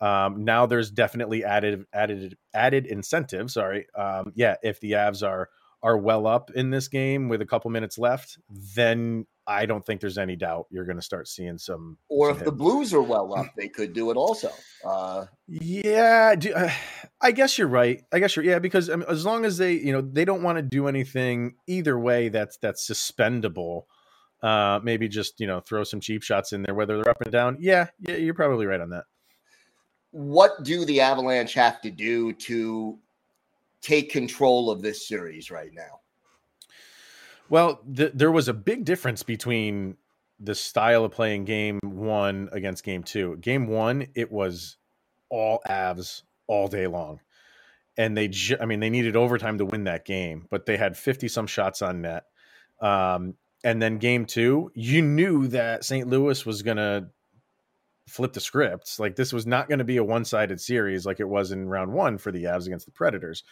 Um, 0.01 0.45
now 0.45 0.65
there's 0.65 0.91
definitely 0.91 1.43
added 1.43 1.85
added 1.93 2.37
added 2.53 2.85
incentive. 2.85 3.51
Sorry, 3.51 3.87
um, 3.97 4.31
yeah. 4.35 4.55
If 4.63 4.79
the 4.79 4.91
Avs 4.93 5.27
are 5.27 5.49
are 5.81 5.97
well 5.97 6.27
up 6.27 6.51
in 6.51 6.69
this 6.69 6.87
game 6.87 7.29
with 7.29 7.41
a 7.41 7.45
couple 7.45 7.71
minutes 7.71 7.97
left, 7.97 8.37
then 8.49 9.25
I 9.49 9.65
don't 9.65 9.83
think 9.83 9.99
there's 9.99 10.19
any 10.19 10.35
doubt 10.35 10.67
you're 10.69 10.85
going 10.85 10.99
to 10.99 11.03
start 11.03 11.27
seeing 11.27 11.57
some. 11.57 11.97
Or 12.07 12.27
some 12.27 12.31
if 12.31 12.37
hits. 12.37 12.51
the 12.51 12.55
Blues 12.55 12.93
are 12.93 13.01
well 13.01 13.33
up, 13.35 13.47
they 13.57 13.67
could 13.67 13.93
do 13.93 14.11
it 14.11 14.15
also. 14.15 14.51
Uh, 14.85 15.25
yeah, 15.47 16.35
do, 16.35 16.53
uh, 16.53 16.71
I 17.19 17.31
guess 17.31 17.57
you're 17.57 17.67
right. 17.67 18.03
I 18.13 18.19
guess 18.19 18.35
you're 18.35 18.45
yeah 18.45 18.59
because 18.59 18.91
I 18.91 18.95
mean, 18.95 19.05
as 19.09 19.25
long 19.25 19.45
as 19.45 19.57
they 19.57 19.73
you 19.73 19.91
know 19.91 20.01
they 20.01 20.23
don't 20.23 20.43
want 20.43 20.57
to 20.57 20.61
do 20.61 20.87
anything 20.87 21.55
either 21.65 21.97
way 21.97 22.29
that's 22.29 22.57
that's 22.57 22.87
suspendable. 22.87 23.87
Uh, 24.41 24.79
maybe 24.83 25.09
just 25.09 25.39
you 25.39 25.47
know 25.47 25.59
throw 25.61 25.83
some 25.83 25.99
cheap 25.99 26.21
shots 26.21 26.53
in 26.53 26.61
there, 26.61 26.75
whether 26.75 26.95
they're 26.97 27.09
up 27.09 27.21
and 27.21 27.31
down. 27.31 27.57
Yeah, 27.59 27.87
yeah, 27.99 28.15
you're 28.15 28.35
probably 28.35 28.67
right 28.67 28.79
on 28.79 28.91
that. 28.91 29.05
What 30.11 30.63
do 30.63 30.85
the 30.85 31.01
Avalanche 31.01 31.55
have 31.55 31.81
to 31.81 31.91
do 31.91 32.33
to 32.33 32.99
take 33.81 34.11
control 34.11 34.69
of 34.69 34.81
this 34.81 35.07
series 35.07 35.49
right 35.49 35.71
now? 35.73 35.98
Well, 37.49 37.81
th- 37.95 38.11
there 38.13 38.31
was 38.31 38.47
a 38.47 38.53
big 38.53 38.85
difference 38.85 39.23
between 39.23 39.97
the 40.39 40.55
style 40.55 41.03
of 41.03 41.11
playing 41.11 41.45
game 41.45 41.79
one 41.83 42.49
against 42.51 42.83
game 42.83 43.03
two. 43.03 43.37
Game 43.37 43.67
one, 43.67 44.07
it 44.15 44.31
was 44.31 44.77
all 45.29 45.61
Avs 45.67 46.23
all 46.47 46.67
day 46.67 46.87
long. 46.87 47.19
And 47.97 48.15
they, 48.15 48.29
ju- 48.29 48.57
I 48.61 48.65
mean, 48.65 48.79
they 48.79 48.89
needed 48.89 49.15
overtime 49.15 49.57
to 49.57 49.65
win 49.65 49.83
that 49.85 50.05
game, 50.05 50.45
but 50.49 50.65
they 50.65 50.77
had 50.77 50.95
50 50.95 51.27
some 51.27 51.47
shots 51.47 51.81
on 51.81 52.01
net. 52.01 52.25
Um, 52.79 53.35
and 53.63 53.81
then 53.81 53.97
game 53.97 54.25
two, 54.25 54.71
you 54.73 55.01
knew 55.01 55.47
that 55.47 55.83
St. 55.83 56.07
Louis 56.07 56.45
was 56.45 56.61
going 56.61 56.77
to 56.77 57.07
flip 58.07 58.33
the 58.33 58.39
scripts. 58.39 58.99
Like 58.99 59.15
this 59.15 59.33
was 59.33 59.45
not 59.45 59.67
going 59.67 59.79
to 59.79 59.85
be 59.85 59.97
a 59.97 60.03
one 60.03 60.23
sided 60.23 60.61
series 60.61 61.05
like 61.05 61.19
it 61.19 61.27
was 61.27 61.51
in 61.51 61.67
round 61.67 61.91
one 61.91 62.17
for 62.17 62.31
the 62.31 62.45
Avs 62.45 62.65
against 62.65 62.85
the 62.85 62.91
Predators. 62.91 63.43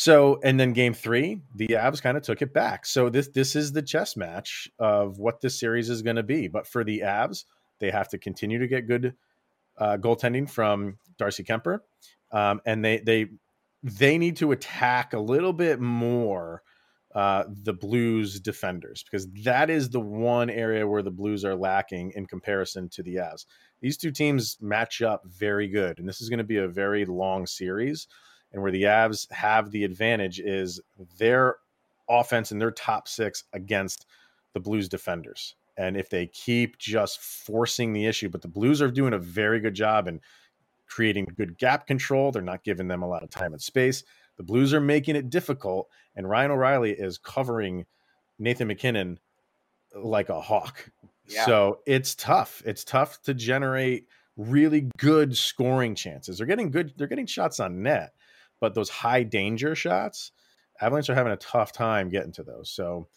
So, 0.00 0.38
and 0.44 0.60
then 0.60 0.74
game 0.74 0.94
three, 0.94 1.40
the 1.56 1.70
Avs 1.70 2.00
kind 2.00 2.16
of 2.16 2.22
took 2.22 2.40
it 2.40 2.54
back. 2.54 2.86
So 2.86 3.10
this 3.10 3.30
this 3.30 3.56
is 3.56 3.72
the 3.72 3.82
chess 3.82 4.16
match 4.16 4.68
of 4.78 5.18
what 5.18 5.40
this 5.40 5.58
series 5.58 5.90
is 5.90 6.02
going 6.02 6.14
to 6.14 6.22
be. 6.22 6.46
But 6.46 6.68
for 6.68 6.84
the 6.84 7.00
Avs, 7.00 7.46
they 7.80 7.90
have 7.90 8.08
to 8.10 8.18
continue 8.18 8.60
to 8.60 8.68
get 8.68 8.86
good 8.86 9.14
uh, 9.76 9.96
goaltending 9.96 10.48
from 10.48 10.98
Darcy 11.18 11.42
Kuemper, 11.42 11.80
um, 12.30 12.60
and 12.64 12.84
they 12.84 13.00
they 13.00 13.26
they 13.82 14.18
need 14.18 14.36
to 14.36 14.52
attack 14.52 15.14
a 15.14 15.18
little 15.18 15.52
bit 15.52 15.80
more 15.80 16.62
uh, 17.16 17.42
the 17.48 17.72
Blues 17.72 18.38
defenders 18.38 19.02
because 19.02 19.26
that 19.42 19.68
is 19.68 19.90
the 19.90 19.98
one 19.98 20.48
area 20.48 20.86
where 20.86 21.02
the 21.02 21.10
Blues 21.10 21.44
are 21.44 21.56
lacking 21.56 22.12
in 22.14 22.24
comparison 22.24 22.88
to 22.90 23.02
the 23.02 23.16
Avs. 23.16 23.46
These 23.80 23.96
two 23.96 24.12
teams 24.12 24.58
match 24.60 25.02
up 25.02 25.22
very 25.26 25.66
good, 25.66 25.98
and 25.98 26.08
this 26.08 26.20
is 26.20 26.28
going 26.28 26.38
to 26.38 26.44
be 26.44 26.58
a 26.58 26.68
very 26.68 27.04
long 27.04 27.48
series. 27.48 28.06
And 28.52 28.62
where 28.62 28.72
the 28.72 28.84
Avs 28.84 29.30
have 29.32 29.70
the 29.70 29.84
advantage 29.84 30.40
is 30.40 30.80
their 31.18 31.56
offense 32.08 32.50
and 32.50 32.60
their 32.60 32.70
top 32.70 33.06
six 33.08 33.44
against 33.52 34.06
the 34.54 34.60
Blues 34.60 34.88
defenders. 34.88 35.54
And 35.76 35.96
if 35.96 36.10
they 36.10 36.26
keep 36.26 36.78
just 36.78 37.20
forcing 37.20 37.92
the 37.92 38.06
issue, 38.06 38.28
but 38.28 38.42
the 38.42 38.48
Blues 38.48 38.82
are 38.82 38.90
doing 38.90 39.12
a 39.12 39.18
very 39.18 39.60
good 39.60 39.74
job 39.74 40.08
in 40.08 40.20
creating 40.86 41.26
good 41.36 41.58
gap 41.58 41.86
control. 41.86 42.32
They're 42.32 42.42
not 42.42 42.64
giving 42.64 42.88
them 42.88 43.02
a 43.02 43.08
lot 43.08 43.22
of 43.22 43.30
time 43.30 43.52
and 43.52 43.62
space. 43.62 44.02
The 44.36 44.42
Blues 44.42 44.72
are 44.72 44.80
making 44.80 45.16
it 45.16 45.30
difficult, 45.30 45.88
and 46.16 46.28
Ryan 46.28 46.52
O'Reilly 46.52 46.92
is 46.92 47.18
covering 47.18 47.86
Nathan 48.38 48.68
MacKinnon 48.68 49.18
like 49.94 50.28
a 50.28 50.40
hawk. 50.40 50.90
Yeah. 51.26 51.44
So 51.44 51.80
it's 51.86 52.14
tough. 52.14 52.62
It's 52.64 52.84
tough 52.84 53.20
to 53.22 53.34
generate 53.34 54.06
really 54.36 54.88
good 54.96 55.36
scoring 55.36 55.94
chances. 55.94 56.38
They're 56.38 56.46
getting 56.46 56.70
good, 56.70 56.94
they're 56.96 57.06
getting 57.06 57.26
shots 57.26 57.60
on 57.60 57.82
net, 57.82 58.14
but 58.60 58.74
those 58.74 58.88
high 58.88 59.22
danger 59.22 59.74
shots, 59.74 60.32
Avalanche 60.80 61.10
are 61.10 61.14
having 61.14 61.32
a 61.32 61.36
tough 61.36 61.72
time 61.72 62.08
getting 62.08 62.32
to 62.32 62.42
those. 62.42 62.70
So 62.70 63.08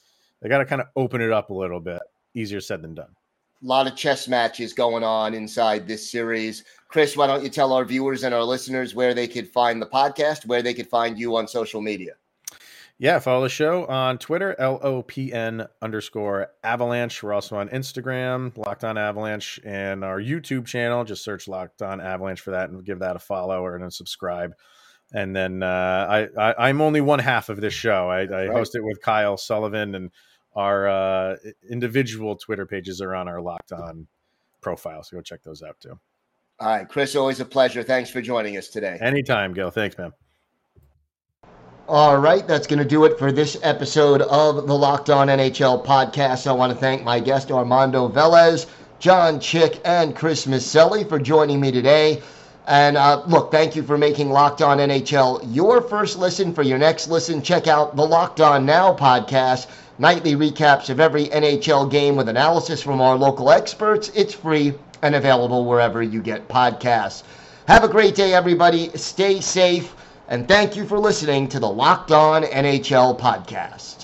they 0.42 0.50
got 0.50 0.60
to 0.60 0.66
kind 0.66 0.82
of 0.82 0.88
open 0.96 1.22
it 1.22 1.32
up 1.32 1.50
a 1.50 1.54
little 1.54 1.80
bit. 1.80 2.02
Easier 2.34 2.62
said 2.62 2.82
than 2.82 2.96
done 2.96 3.16
a 3.64 3.68
lot 3.68 3.88
of 3.88 3.96
chess 3.96 4.28
matches 4.28 4.74
going 4.74 5.04
on 5.04 5.34
inside 5.34 5.88
this 5.88 6.10
series. 6.10 6.64
Chris, 6.88 7.16
why 7.16 7.28
don't 7.28 7.44
you 7.44 7.50
tell 7.50 7.74
our 7.74 7.86
viewers 7.86 8.24
and 8.24 8.34
our 8.34 8.44
listeners 8.44 8.96
where 8.96 9.14
they 9.14 9.28
could 9.28 9.48
find 9.48 9.82
the 9.82 9.86
podcast, 9.86 10.48
where 10.48 10.62
they 10.64 10.74
could 10.74 10.88
find 10.88 11.20
you 11.20 11.36
on 11.36 11.48
social 11.48 11.82
media? 11.82 12.14
Yeah, 12.98 13.18
follow 13.20 13.42
the 13.42 13.50
show 13.50 13.86
on 13.86 14.20
Twitter, 14.20 14.56
L 14.60 14.80
O 14.84 15.02
P 15.02 15.34
N 15.34 15.68
underscore 15.82 16.50
avalanche. 16.64 17.24
We're 17.24 17.34
also 17.34 17.56
on 17.56 17.70
Instagram, 17.70 18.56
Locked 18.58 18.84
On 18.84 18.98
Avalanche, 18.98 19.60
and 19.64 20.04
our 20.04 20.20
YouTube 20.20 20.68
channel. 20.68 21.04
Just 21.04 21.24
search 21.24 21.48
Locked 21.48 21.82
On 21.82 22.00
Avalanche 22.00 22.42
for 22.42 22.52
that 22.52 22.70
and 22.70 22.84
give 22.86 23.00
that 23.00 23.16
a 23.16 23.20
follow 23.20 23.64
or 23.64 23.76
a 23.78 23.92
subscribe. 23.92 24.54
And 25.14 25.36
then 25.36 25.62
uh, 25.62 26.28
I, 26.38 26.52
I, 26.52 26.70
am 26.70 26.80
only 26.80 27.02
one 27.02 27.20
half 27.20 27.50
of 27.50 27.60
this 27.60 27.74
show. 27.74 28.10
I, 28.10 28.22
I 28.22 28.26
right. 28.26 28.52
host 28.52 28.76
it 28.76 28.84
with 28.84 29.02
Kyle 29.02 29.36
Sullivan 29.36 29.96
and 29.96 30.10
our 30.56 30.88
uh, 30.88 31.36
individual 31.70 32.36
Twitter 32.38 32.66
pages 32.66 33.02
are 33.02 33.14
on 33.14 33.28
our 33.28 33.42
Locked 33.42 33.74
On 33.74 34.08
profile, 34.62 35.04
so 35.04 35.18
go 35.18 35.22
check 35.22 35.44
those 35.44 35.64
out 35.64 35.80
too. 35.80 36.00
All 36.60 36.68
right, 36.68 36.88
Chris, 36.88 37.16
always 37.16 37.40
a 37.40 37.46
pleasure. 37.46 37.84
Thanks 37.84 38.10
for 38.10 38.22
joining 38.22 38.58
us 38.58 38.68
today. 38.68 38.98
Anytime, 39.02 39.54
Gil. 39.54 39.72
Thanks, 39.72 39.98
man. 39.98 40.12
All 41.88 42.18
right, 42.18 42.48
that's 42.48 42.68
going 42.68 42.80
to 42.80 42.86
do 42.88 43.06
it 43.06 43.18
for 43.18 43.32
this 43.32 43.58
episode 43.64 44.22
of 44.22 44.68
the 44.68 44.78
Locked 44.78 45.10
On 45.10 45.28
NHL 45.28 45.84
podcast. 45.86 46.48
I 46.48 46.54
want 46.54 46.72
to 46.72 46.78
thank 46.78 47.04
my 47.04 47.20
guest 47.20 47.52
Armando 47.52 48.08
Velez, 48.08 48.68
John 49.00 49.40
Chick, 49.40 49.82
and 49.84 50.16
Chris 50.16 50.46
Maselli 50.46 51.08
for 51.10 51.20
joining 51.20 51.60
me 51.60 51.72
today. 51.72 52.22
And 52.68 52.96
uh, 52.96 53.24
look, 53.26 53.52
thank 53.52 53.76
you 53.76 53.84
for 53.84 53.98
making 53.98 54.30
Locked 54.30 54.62
On 54.62 54.78
NHL 54.78 55.42
your 55.54 55.82
first 55.82 56.18
listen. 56.18 56.54
For 56.54 56.62
your 56.62 56.78
next 56.78 57.08
listen, 57.08 57.42
check 57.42 57.68
out 57.68 57.96
the 57.96 58.06
Locked 58.06 58.40
On 58.40 58.66
Now 58.66 58.94
podcast 58.94 59.68
nightly 59.98 60.36
recaps 60.36 60.90
of 60.90 61.00
every 61.00 61.26
NHL 61.26 61.90
game 61.90 62.16
with 62.16 62.28
analysis 62.30 62.82
from 62.82 63.02
our 63.02 63.16
local 63.16 63.52
experts. 63.52 64.12
It's 64.16 64.34
free 64.34 64.74
and 65.02 65.16
available 65.16 65.66
wherever 65.66 66.02
you 66.02 66.22
get 66.22 66.48
podcasts. 66.48 67.24
Have 67.68 67.84
a 67.84 67.88
great 67.88 68.16
day, 68.16 68.34
everybody. 68.34 68.90
Stay 68.96 69.40
safe, 69.40 69.96
and 70.28 70.48
thank 70.48 70.76
you 70.76 70.86
for 70.86 70.98
listening 70.98 71.48
to 71.50 71.60
the 71.60 71.70
Locked 71.70 72.12
On 72.12 72.44
NHL 72.44 73.20
podcast. 73.20 74.01